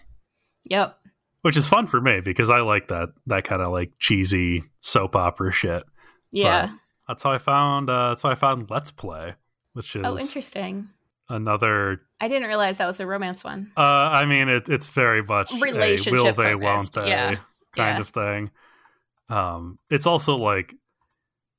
Yep. 0.65 0.97
Which 1.41 1.57
is 1.57 1.67
fun 1.67 1.87
for 1.87 2.01
me 2.01 2.21
because 2.21 2.49
I 2.49 2.59
like 2.59 2.87
that 2.87 3.09
that 3.27 3.43
kind 3.43 3.61
of 3.61 3.71
like 3.71 3.93
cheesy 3.99 4.63
soap 4.79 5.15
opera 5.15 5.51
shit. 5.51 5.83
Yeah. 6.31 6.67
But 6.67 6.79
that's 7.07 7.23
how 7.23 7.31
I 7.31 7.37
found. 7.37 7.89
Uh, 7.89 8.09
that's 8.09 8.23
how 8.23 8.29
I 8.29 8.35
found 8.35 8.69
Let's 8.69 8.91
Play 8.91 9.35
which 9.75 9.95
oh, 9.97 9.99
is 9.99 10.05
oh 10.05 10.17
interesting. 10.17 10.87
Another. 11.27 12.01
I 12.21 12.27
didn't 12.27 12.47
realize 12.47 12.77
that 12.77 12.87
was 12.87 12.99
a 12.99 13.05
romance 13.07 13.43
one. 13.43 13.71
Uh, 13.75 13.81
I 13.81 14.25
mean, 14.25 14.47
it, 14.47 14.69
it's 14.69 14.87
very 14.87 15.21
much 15.21 15.51
relationship 15.51 16.13
will 16.13 16.23
they, 16.33 16.53
focused. 16.53 16.61
won't 16.61 16.93
they 16.93 17.09
yeah. 17.09 17.35
kind 17.75 17.97
yeah. 17.97 17.99
of 17.99 18.09
thing. 18.09 18.51
Um, 19.27 19.79
it's 19.89 20.05
also 20.05 20.37
like 20.37 20.73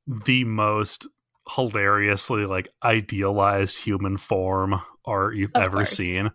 the 0.07 0.45
most 0.45 1.09
hilariously 1.55 2.47
like 2.47 2.69
idealized 2.83 3.79
human 3.79 4.17
form 4.17 4.81
art 5.05 5.37
you've 5.37 5.53
of 5.55 5.63
ever 5.63 5.77
course. 5.79 5.91
seen. 5.91 6.31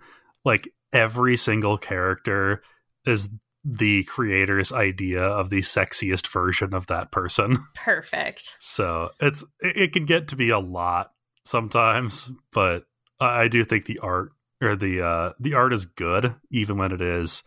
Like 0.46 0.70
every 0.94 1.36
single 1.36 1.78
character 1.78 2.62
is 3.06 3.30
the 3.63 4.04
creator's 4.04 4.72
idea 4.72 5.24
of 5.24 5.50
the 5.50 5.60
sexiest 5.60 6.28
version 6.28 6.74
of 6.74 6.88
that 6.88 7.12
person. 7.12 7.65
Perfect. 7.76 8.56
So 8.60 9.12
it's 9.20 9.44
it, 9.62 9.78
it 9.78 9.94
can 9.94 10.06
get 10.06 10.28
to 10.28 10.36
be 10.36 10.50
a 10.50 10.60
lot 10.60 11.12
sometimes, 11.45 12.32
but 12.51 12.86
I 13.19 13.47
do 13.47 13.63
think 13.63 13.86
the 13.86 13.99
art 13.99 14.32
or 14.62 14.75
the 14.75 15.06
uh, 15.06 15.34
the 15.39 15.54
art 15.54 15.73
is 15.73 15.86
good, 15.86 16.36
even 16.51 16.77
when 16.77 16.91
it 16.91 17.01
is, 17.01 17.43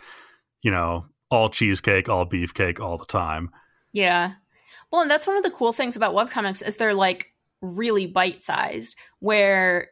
you 0.62 0.70
know, 0.70 1.06
all 1.30 1.50
cheesecake, 1.50 2.08
all 2.08 2.26
beefcake, 2.26 2.80
all 2.80 2.98
the 2.98 3.06
time. 3.06 3.50
Yeah. 3.92 4.34
Well, 4.90 5.02
and 5.02 5.10
that's 5.10 5.26
one 5.26 5.36
of 5.36 5.42
the 5.42 5.50
cool 5.50 5.72
things 5.72 5.96
about 5.96 6.14
webcomics 6.14 6.66
is 6.66 6.76
they're 6.76 6.94
like 6.94 7.32
really 7.60 8.06
bite 8.06 8.42
sized, 8.42 8.96
where 9.20 9.88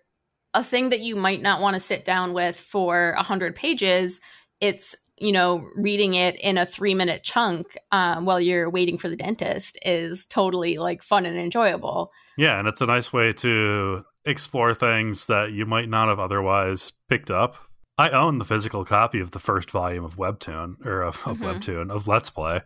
a 0.54 0.62
thing 0.62 0.90
that 0.90 1.00
you 1.00 1.16
might 1.16 1.42
not 1.42 1.60
want 1.60 1.74
to 1.74 1.80
sit 1.80 2.04
down 2.04 2.32
with 2.32 2.56
for 2.56 3.12
a 3.12 3.22
hundred 3.22 3.54
pages, 3.54 4.20
it's 4.60 4.94
you 5.18 5.32
know 5.32 5.66
reading 5.76 6.14
it 6.14 6.36
in 6.36 6.58
a 6.58 6.66
three 6.66 6.94
minute 6.94 7.22
chunk 7.22 7.76
um, 7.90 8.24
while 8.24 8.40
you're 8.40 8.70
waiting 8.70 8.98
for 8.98 9.08
the 9.08 9.16
dentist 9.16 9.78
is 9.84 10.26
totally 10.26 10.78
like 10.78 11.02
fun 11.02 11.26
and 11.26 11.38
enjoyable. 11.38 12.12
Yeah, 12.36 12.58
and 12.58 12.68
it's 12.68 12.80
a 12.80 12.86
nice 12.86 13.12
way 13.12 13.32
to 13.34 14.04
explore 14.24 14.74
things 14.74 15.26
that 15.26 15.52
you 15.52 15.66
might 15.66 15.88
not 15.88 16.08
have 16.08 16.18
otherwise 16.18 16.92
picked 17.08 17.30
up. 17.30 17.56
I 17.98 18.10
own 18.10 18.38
the 18.38 18.44
physical 18.44 18.84
copy 18.84 19.20
of 19.20 19.32
the 19.32 19.38
first 19.38 19.70
volume 19.70 20.04
of 20.04 20.16
Webtoon 20.16 20.84
or 20.86 21.02
of, 21.02 21.16
of 21.26 21.38
mm-hmm. 21.38 21.44
Webtoon 21.44 21.90
of 21.90 22.08
Let's 22.08 22.30
Play. 22.30 22.62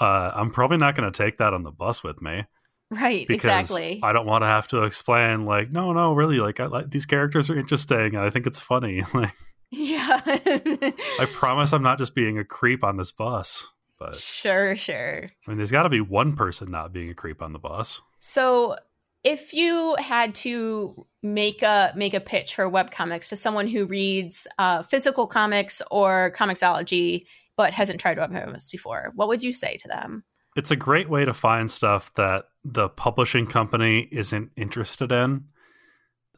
Uh, 0.00 0.30
I'm 0.34 0.50
probably 0.50 0.78
not 0.78 0.96
going 0.96 1.10
to 1.10 1.16
take 1.16 1.38
that 1.38 1.54
on 1.54 1.62
the 1.62 1.70
bus 1.70 2.02
with 2.02 2.20
me. 2.22 2.44
Right, 2.90 3.28
exactly. 3.30 4.00
I 4.02 4.12
don't 4.12 4.26
want 4.26 4.42
to 4.42 4.46
have 4.46 4.68
to 4.68 4.82
explain 4.82 5.46
like, 5.46 5.70
no, 5.70 5.92
no, 5.92 6.12
really, 6.12 6.38
like, 6.38 6.60
I 6.60 6.66
like 6.66 6.90
these 6.90 7.06
characters 7.06 7.48
are 7.48 7.58
interesting, 7.58 8.14
and 8.14 8.18
I 8.18 8.30
think 8.30 8.46
it's 8.46 8.60
funny. 8.60 9.02
like, 9.14 9.34
yeah, 9.70 10.20
I 10.26 11.28
promise 11.32 11.72
I'm 11.72 11.82
not 11.82 11.98
just 11.98 12.14
being 12.14 12.38
a 12.38 12.44
creep 12.44 12.84
on 12.84 12.98
this 12.98 13.12
bus. 13.12 13.66
But 13.98 14.16
sure, 14.16 14.74
sure. 14.74 15.24
I 15.24 15.50
mean, 15.50 15.58
there's 15.58 15.70
got 15.70 15.84
to 15.84 15.88
be 15.88 16.00
one 16.00 16.34
person 16.34 16.70
not 16.70 16.92
being 16.92 17.08
a 17.08 17.14
creep 17.14 17.40
on 17.40 17.52
the 17.52 17.58
bus. 17.58 18.02
So, 18.18 18.76
if 19.24 19.52
you 19.54 19.94
had 19.98 20.34
to 20.34 21.06
make 21.22 21.62
a 21.62 21.92
make 21.94 22.14
a 22.14 22.20
pitch 22.20 22.54
for 22.54 22.68
webcomics 22.70 23.28
to 23.28 23.36
someone 23.36 23.68
who 23.68 23.86
reads 23.86 24.46
uh, 24.58 24.82
physical 24.82 25.26
comics 25.26 25.80
or 25.90 26.32
comiXology 26.36 27.26
but 27.56 27.72
hasn't 27.72 28.00
tried 28.00 28.18
webcomics 28.18 28.70
before, 28.70 29.12
what 29.14 29.28
would 29.28 29.42
you 29.42 29.52
say 29.52 29.76
to 29.76 29.88
them? 29.88 30.24
It's 30.56 30.70
a 30.70 30.76
great 30.76 31.08
way 31.08 31.24
to 31.24 31.34
find 31.34 31.70
stuff 31.70 32.12
that 32.16 32.46
the 32.64 32.88
publishing 32.88 33.46
company 33.46 34.08
isn't 34.10 34.50
interested 34.56 35.12
in. 35.12 35.44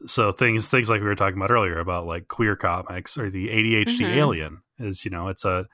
So 0.05 0.31
things 0.31 0.69
things 0.69 0.89
like 0.89 1.01
we 1.01 1.07
were 1.07 1.15
talking 1.15 1.37
about 1.37 1.51
earlier 1.51 1.79
about 1.79 2.05
like 2.05 2.27
queer 2.27 2.55
comics 2.55 3.17
or 3.17 3.29
the 3.29 3.47
ADHD 3.47 3.97
mm-hmm. 3.97 4.19
alien 4.19 4.61
is 4.77 5.05
you 5.05 5.11
know 5.11 5.29
it's 5.29 5.45
a 5.45 5.65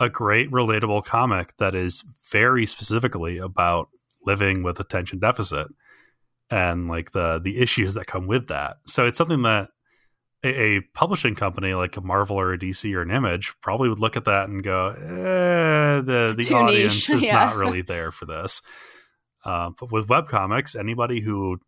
a 0.00 0.08
great 0.08 0.50
relatable 0.50 1.04
comic 1.04 1.56
that 1.58 1.74
is 1.74 2.04
very 2.30 2.64
specifically 2.66 3.36
about 3.36 3.88
living 4.24 4.62
with 4.62 4.78
attention 4.78 5.18
deficit 5.18 5.66
and 6.50 6.88
like 6.88 7.12
the 7.12 7.40
the 7.42 7.58
issues 7.58 7.94
that 7.94 8.06
come 8.06 8.26
with 8.26 8.48
that. 8.48 8.78
So 8.86 9.06
it's 9.06 9.18
something 9.18 9.42
that 9.42 9.68
a, 10.44 10.48
a, 10.48 10.80
publishing 10.94 11.34
company 11.34 11.74
like 11.74 11.96
a 11.96 12.00
Marvel 12.00 12.38
or 12.38 12.52
a 12.52 12.58
DC 12.58 12.94
or 12.94 13.02
an 13.02 13.10
Image 13.10 13.54
probably 13.60 13.88
would 13.88 13.98
look 13.98 14.16
at 14.16 14.26
that 14.26 14.48
and 14.48 14.62
go, 14.62 14.88
eh, 14.88 16.00
the 16.00 16.34
the 16.36 16.44
Too 16.44 16.54
audience 16.54 17.08
niche. 17.08 17.16
is 17.16 17.22
yeah. 17.26 17.44
not 17.44 17.56
really 17.56 17.82
there 17.82 18.12
for 18.12 18.24
this. 18.24 18.62
Uh, 19.44 19.70
but 19.78 19.92
with 19.92 20.08
webcomics, 20.08 20.78
anybody 20.78 21.20
who 21.20 21.58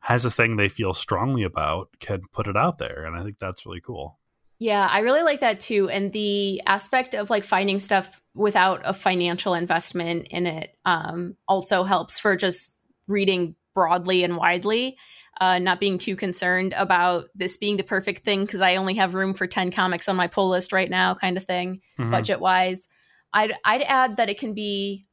has 0.00 0.24
a 0.24 0.30
thing 0.30 0.56
they 0.56 0.68
feel 0.68 0.94
strongly 0.94 1.42
about 1.42 1.88
can 1.98 2.22
put 2.32 2.46
it 2.46 2.56
out 2.56 2.78
there, 2.78 3.04
and 3.04 3.16
I 3.16 3.22
think 3.22 3.38
that's 3.38 3.66
really 3.66 3.80
cool. 3.80 4.18
Yeah, 4.58 4.86
I 4.86 4.98
really 5.00 5.22
like 5.22 5.40
that 5.40 5.58
too. 5.58 5.88
And 5.88 6.12
the 6.12 6.60
aspect 6.66 7.14
of 7.14 7.30
like 7.30 7.44
finding 7.44 7.80
stuff 7.80 8.20
without 8.34 8.82
a 8.84 8.92
financial 8.92 9.54
investment 9.54 10.28
in 10.30 10.46
it 10.46 10.76
um, 10.84 11.36
also 11.48 11.82
helps 11.82 12.18
for 12.18 12.36
just 12.36 12.76
reading 13.08 13.56
broadly 13.80 14.24
and 14.24 14.36
widely 14.36 14.98
uh, 15.40 15.58
not 15.58 15.80
being 15.80 15.96
too 15.96 16.16
concerned 16.16 16.74
about 16.76 17.28
this 17.34 17.56
being 17.56 17.78
the 17.78 17.82
perfect 17.82 18.24
thing 18.24 18.44
because 18.44 18.60
I 18.60 18.76
only 18.76 18.94
have 18.94 19.14
room 19.14 19.32
for 19.32 19.46
10 19.46 19.70
comics 19.70 20.06
on 20.06 20.14
my 20.16 20.26
pull 20.26 20.50
list 20.50 20.70
right 20.70 20.90
now, 20.90 21.14
kind 21.14 21.38
of 21.38 21.44
thing, 21.44 21.80
mm-hmm. 21.98 22.10
budget 22.10 22.40
wise. 22.40 22.88
I'd, 23.32 23.54
I'd 23.64 23.82
add 23.82 24.18
that 24.18 24.28
it 24.28 24.38
can 24.38 24.52
be 24.52 25.06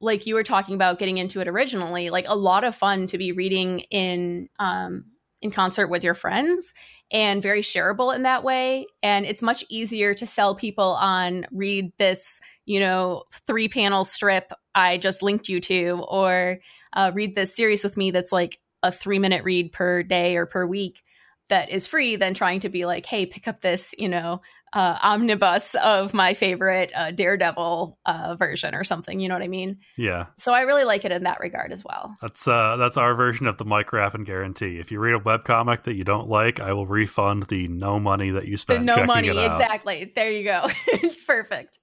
like 0.00 0.26
you 0.26 0.34
were 0.34 0.42
talking 0.42 0.74
about 0.74 0.98
getting 0.98 1.16
into 1.16 1.40
it 1.40 1.48
originally, 1.48 2.10
like 2.10 2.26
a 2.28 2.36
lot 2.36 2.64
of 2.64 2.74
fun 2.74 3.06
to 3.06 3.16
be 3.16 3.32
reading 3.32 3.80
in 3.90 4.48
um, 4.58 5.04
in 5.42 5.50
concert 5.50 5.88
with 5.88 6.04
your 6.04 6.14
friends 6.14 6.74
and 7.10 7.42
very 7.42 7.62
shareable 7.62 8.14
in 8.14 8.24
that 8.24 8.44
way. 8.44 8.86
And 9.02 9.24
it's 9.24 9.40
much 9.40 9.64
easier 9.70 10.12
to 10.14 10.26
sell 10.26 10.54
people 10.54 10.92
on 10.92 11.46
read 11.50 11.92
this, 11.96 12.40
you 12.66 12.80
know, 12.80 13.24
three 13.46 13.68
panel 13.68 14.04
strip 14.04 14.52
I 14.74 14.98
just 14.98 15.22
linked 15.22 15.48
you 15.48 15.60
to, 15.62 16.04
or 16.08 16.58
uh, 16.92 17.10
read 17.14 17.34
this 17.34 17.54
series 17.54 17.84
with 17.84 17.96
me 17.96 18.10
that's 18.10 18.32
like 18.32 18.58
a 18.82 18.90
three 18.90 19.18
minute 19.18 19.44
read 19.44 19.72
per 19.72 20.02
day 20.02 20.36
or 20.36 20.46
per 20.46 20.66
week 20.66 21.02
that 21.48 21.70
is 21.70 21.86
free 21.86 22.16
than 22.16 22.32
trying 22.32 22.60
to 22.60 22.68
be 22.68 22.86
like, 22.86 23.04
hey, 23.04 23.26
pick 23.26 23.46
up 23.46 23.60
this, 23.60 23.94
you 23.98 24.08
know, 24.08 24.40
uh, 24.72 24.96
omnibus 25.02 25.74
of 25.82 26.14
my 26.14 26.32
favorite 26.32 26.92
uh, 26.94 27.10
Daredevil 27.10 27.98
uh, 28.06 28.36
version 28.36 28.74
or 28.74 28.84
something. 28.84 29.18
You 29.18 29.28
know 29.28 29.34
what 29.34 29.42
I 29.42 29.48
mean? 29.48 29.78
Yeah. 29.96 30.26
So 30.38 30.54
I 30.54 30.60
really 30.60 30.84
like 30.84 31.04
it 31.04 31.10
in 31.10 31.24
that 31.24 31.40
regard 31.40 31.72
as 31.72 31.84
well. 31.84 32.16
That's 32.22 32.46
uh, 32.46 32.76
that's 32.76 32.96
our 32.96 33.14
version 33.14 33.46
of 33.46 33.58
the 33.58 33.64
Mike 33.64 33.92
Raffin 33.92 34.24
guarantee. 34.24 34.78
If 34.78 34.92
you 34.92 35.00
read 35.00 35.14
a 35.14 35.18
web 35.18 35.44
comic 35.44 35.82
that 35.84 35.94
you 35.94 36.04
don't 36.04 36.28
like, 36.28 36.60
I 36.60 36.72
will 36.72 36.86
refund 36.86 37.44
the 37.48 37.66
no 37.68 37.98
money 37.98 38.30
that 38.30 38.46
you 38.46 38.56
spent. 38.56 38.86
The 38.86 38.96
no 38.96 39.04
money, 39.04 39.28
exactly. 39.28 40.12
There 40.14 40.30
you 40.30 40.44
go. 40.44 40.68
it's 40.86 41.24
perfect. 41.24 41.80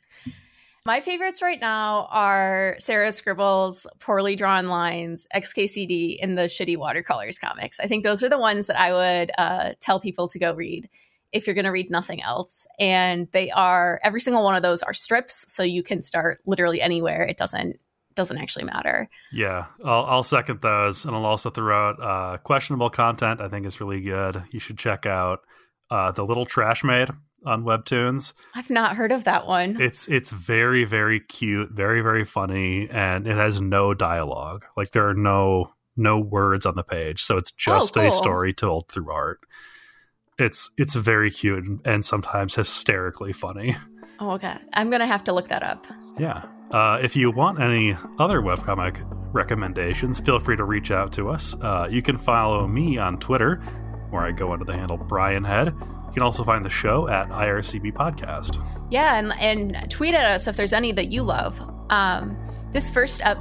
My 0.88 1.02
favorites 1.02 1.42
right 1.42 1.60
now 1.60 2.08
are 2.12 2.78
Sarah 2.80 3.12
Scribbles' 3.12 3.86
poorly 4.00 4.38
drawn 4.38 4.68
lines, 4.68 5.28
XKCD, 5.36 6.18
in 6.18 6.36
the 6.36 6.44
shitty 6.44 6.78
watercolors 6.78 7.38
comics. 7.38 7.82
I 7.82 7.88
think 7.88 8.06
those 8.06 8.24
are 8.24 8.30
the 8.30 8.40
ones 8.40 8.68
that 8.68 8.80
I 8.80 8.94
would 8.94 9.32
uh, 9.38 9.74
tell 9.82 10.00
people 10.00 10.30
to 10.30 10.40
go 10.40 10.54
read 10.54 10.88
if 11.34 11.46
you're 11.46 11.56
going 11.56 11.66
to 11.66 11.72
read 11.72 11.92
nothing 11.92 12.24
else. 12.24 12.66
And 12.80 13.28
they 13.34 13.52
are 13.52 14.00
every 14.02 14.22
single 14.22 14.46
one 14.46 14.56
of 14.56 14.62
those 14.62 14.82
are 14.82 14.94
strips, 14.94 15.44
so 15.52 15.62
you 15.62 15.84
can 15.84 16.02
start 16.02 16.40
literally 16.46 16.82
anywhere. 16.82 17.24
It 17.24 17.36
doesn't 17.36 17.76
doesn't 18.16 18.38
actually 18.38 18.64
matter. 18.64 19.10
Yeah, 19.34 19.66
I'll, 19.84 20.06
I'll 20.06 20.24
second 20.24 20.62
those, 20.62 21.04
and 21.04 21.14
I'll 21.14 21.26
also 21.26 21.50
throw 21.50 21.90
out 21.90 22.02
uh, 22.02 22.38
questionable 22.38 22.92
content. 22.92 23.42
I 23.42 23.50
think 23.50 23.66
is 23.66 23.82
really 23.82 24.00
good. 24.00 24.42
You 24.52 24.62
should 24.62 24.78
check 24.78 25.06
out 25.06 25.42
uh, 25.92 26.14
the 26.14 26.26
Little 26.26 26.46
Trash 26.46 26.86
Maid 26.86 27.10
on 27.46 27.64
webtoons. 27.64 28.34
I've 28.56 28.70
not 28.70 28.96
heard 28.96 29.12
of 29.12 29.24
that 29.26 29.48
one. 29.48 29.80
It's 29.80 30.08
it's 30.08 30.32
very 30.32 30.84
very 30.86 31.20
cute 31.20 31.72
very 31.72 32.02
very 32.02 32.26
funny 32.26 32.90
and 32.90 33.28
it 33.28 33.36
has 33.36 33.62
no 33.62 33.94
dialogue. 33.94 34.66
Like 34.76 34.92
there 34.92 35.08
are 35.08 35.14
no 35.14 35.74
no 35.96 36.20
words 36.20 36.66
on 36.66 36.76
the 36.76 36.84
page. 36.84 37.24
So 37.24 37.38
it's 37.38 37.52
just 37.52 37.98
oh, 37.98 38.02
cool. 38.02 38.10
a 38.10 38.12
story 38.12 38.54
told 38.54 38.90
through 38.90 39.12
art. 39.12 39.40
It's 40.38 40.70
it's 40.78 40.94
very 40.94 41.32
cute 41.32 41.66
and 41.86 42.06
sometimes 42.06 42.56
hysterically 42.56 43.34
funny. 43.34 43.78
Oh 44.20 44.32
okay. 44.32 44.56
I'm 44.74 44.90
gonna 44.90 45.08
have 45.08 45.24
to 45.26 45.34
look 45.34 45.48
that 45.50 45.64
up. 45.64 45.88
Yeah. 46.20 46.44
Uh, 46.72 47.00
if 47.02 47.16
you 47.16 47.32
want 47.32 47.62
any 47.62 47.96
other 48.20 48.42
webcomic 48.42 49.02
recommendations 49.34 50.20
feel 50.20 50.40
free 50.40 50.58
to 50.58 50.64
reach 50.64 50.92
out 50.92 51.14
to 51.14 51.30
us. 51.30 51.56
Uh, 51.62 51.88
you 51.90 52.02
can 52.02 52.18
follow 52.18 52.68
me 52.68 52.98
on 52.98 53.20
twitter 53.20 53.62
where 54.10 54.24
i 54.24 54.32
go 54.32 54.52
under 54.52 54.66
the 54.66 54.74
handle 54.74 54.98
brian 54.98 55.44
head 55.44 55.74
You 56.08 56.14
can 56.14 56.24
also 56.24 56.44
find 56.44 56.66
the 56.66 56.70
show 56.70 57.08
at 57.10 57.30
IRCB 57.30 57.94
Podcast. 57.94 58.58
Yeah, 58.90 59.20
and, 59.20 59.34
and 59.40 59.92
tweet 59.92 60.16
at 60.16 60.26
us 60.26 60.48
if 60.48 60.56
there's 60.56 60.74
any 60.74 60.92
that 60.94 61.12
you 61.12 61.22
love. 61.22 61.62
Um, 61.92 62.36
this 62.72 62.90
first 62.90 63.22
ep- 63.24 63.38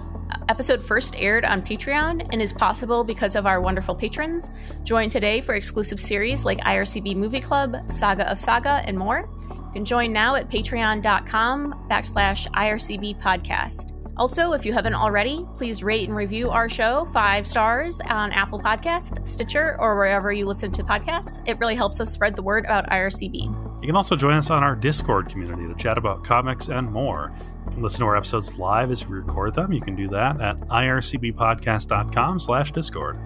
episode 0.50 0.83
first 0.83 1.16
aired 1.16 1.46
on 1.46 1.62
Patreon 1.62 2.29
and 2.33 2.42
is 2.42 2.52
possible 2.52 3.02
because 3.02 3.35
of 3.35 3.46
our 3.46 3.62
wonderful 3.62 3.94
patrons. 3.94 4.50
Join 4.83 5.09
today 5.09 5.40
for 5.40 5.55
exclusive 5.55 6.00
series 6.00 6.44
like 6.44 6.59
IRCB 6.59 7.16
Movie 7.16 7.40
Club, 7.40 7.76
Saga 7.88 8.31
of 8.31 8.38
Saga, 8.38 8.83
and 8.85 8.98
more. 8.98 9.26
You 9.48 9.70
can 9.72 9.85
join 9.87 10.12
now 10.12 10.35
at 10.35 10.50
patreon.com 10.50 11.87
backslash 11.88 12.46
IRCB 12.52 13.22
podcast. 13.22 13.96
Also, 14.18 14.52
if 14.52 14.64
you 14.64 14.72
haven't 14.72 14.94
already, 14.94 15.46
please 15.57 15.83
rate 15.83 16.09
and 16.09 16.16
review 16.16 16.48
our 16.50 16.70
show 16.70 17.05
five 17.07 17.46
stars 17.46 18.00
on 18.00 18.33
Apple 18.33 18.59
Podcast, 18.59 19.26
Stitcher, 19.26 19.76
or 19.79 19.94
wherever 19.94 20.33
you 20.33 20.46
listen 20.46 20.70
to 20.70 20.83
podcasts. 20.83 21.46
It 21.46 21.59
really 21.59 21.74
helps 21.74 22.00
us 22.00 22.12
spread 22.12 22.35
the 22.35 22.42
word 22.42 22.64
about 22.64 22.88
IRCB. 22.88 23.42
You 23.83 23.87
can 23.87 23.96
also 23.96 24.16
join 24.16 24.35
us 24.35 24.48
on 24.48 24.62
our 24.64 24.74
Discord 24.74 25.29
community 25.29 25.68
to 25.68 25.74
chat 25.74 25.98
about 25.98 26.24
comics 26.24 26.69
and 26.69 26.90
more. 26.90 27.31
You 27.67 27.73
can 27.73 27.83
listen 27.83 28.00
to 28.00 28.06
our 28.06 28.17
episodes 28.17 28.56
live 28.56 28.90
as 28.90 29.06
we 29.06 29.17
record 29.17 29.54
them. 29.54 29.71
You 29.71 29.83
can 29.83 29.94
do 29.94 30.08
that 30.08 30.40
at 30.40 30.58
ircbpodcast.com 30.60 32.40
slash 32.40 32.73
discord. 32.73 33.19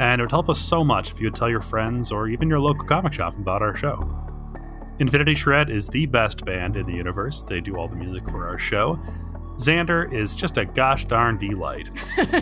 And 0.00 0.20
it 0.20 0.24
would 0.24 0.32
help 0.32 0.48
us 0.50 0.58
so 0.58 0.82
much 0.82 1.12
if 1.12 1.20
you 1.20 1.28
would 1.28 1.36
tell 1.36 1.48
your 1.48 1.62
friends 1.62 2.10
or 2.10 2.28
even 2.28 2.48
your 2.48 2.58
local 2.58 2.84
comic 2.84 3.12
shop 3.12 3.38
about 3.38 3.62
our 3.62 3.76
show. 3.76 4.04
Infinity 4.98 5.34
Shred 5.34 5.70
is 5.70 5.88
the 5.88 6.06
best 6.06 6.44
band 6.44 6.76
in 6.76 6.86
the 6.86 6.92
universe. 6.92 7.42
They 7.42 7.60
do 7.60 7.76
all 7.76 7.86
the 7.86 7.96
music 7.96 8.28
for 8.28 8.48
our 8.48 8.58
show. 8.58 8.98
Xander 9.56 10.12
is 10.12 10.34
just 10.34 10.58
a 10.58 10.64
gosh 10.64 11.04
darn 11.04 11.38
delight, 11.38 11.90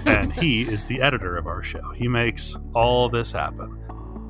and 0.07 0.33
he 0.33 0.63
is 0.63 0.85
the 0.85 1.01
editor 1.03 1.37
of 1.37 1.47
our 1.47 1.63
show. 1.63 1.93
He 1.93 2.09
makes 2.09 2.57
all 2.75 3.09
this 3.09 3.33
happen. 3.33 3.79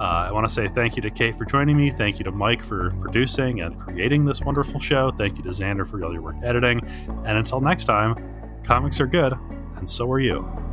Uh, 0.00 0.26
I 0.28 0.32
want 0.32 0.48
to 0.48 0.52
say 0.52 0.66
thank 0.68 0.96
you 0.96 1.02
to 1.02 1.10
Kate 1.10 1.38
for 1.38 1.44
joining 1.44 1.76
me. 1.76 1.90
Thank 1.92 2.18
you 2.18 2.24
to 2.24 2.32
Mike 2.32 2.64
for 2.64 2.90
producing 3.00 3.60
and 3.60 3.78
creating 3.78 4.24
this 4.24 4.40
wonderful 4.40 4.80
show. 4.80 5.12
Thank 5.12 5.36
you 5.36 5.44
to 5.44 5.50
Xander 5.50 5.88
for 5.88 6.02
all 6.04 6.12
your 6.12 6.22
work 6.22 6.36
editing. 6.42 6.80
And 7.24 7.38
until 7.38 7.60
next 7.60 7.84
time, 7.84 8.16
comics 8.64 9.00
are 9.00 9.06
good, 9.06 9.34
and 9.76 9.88
so 9.88 10.10
are 10.10 10.20
you. 10.20 10.71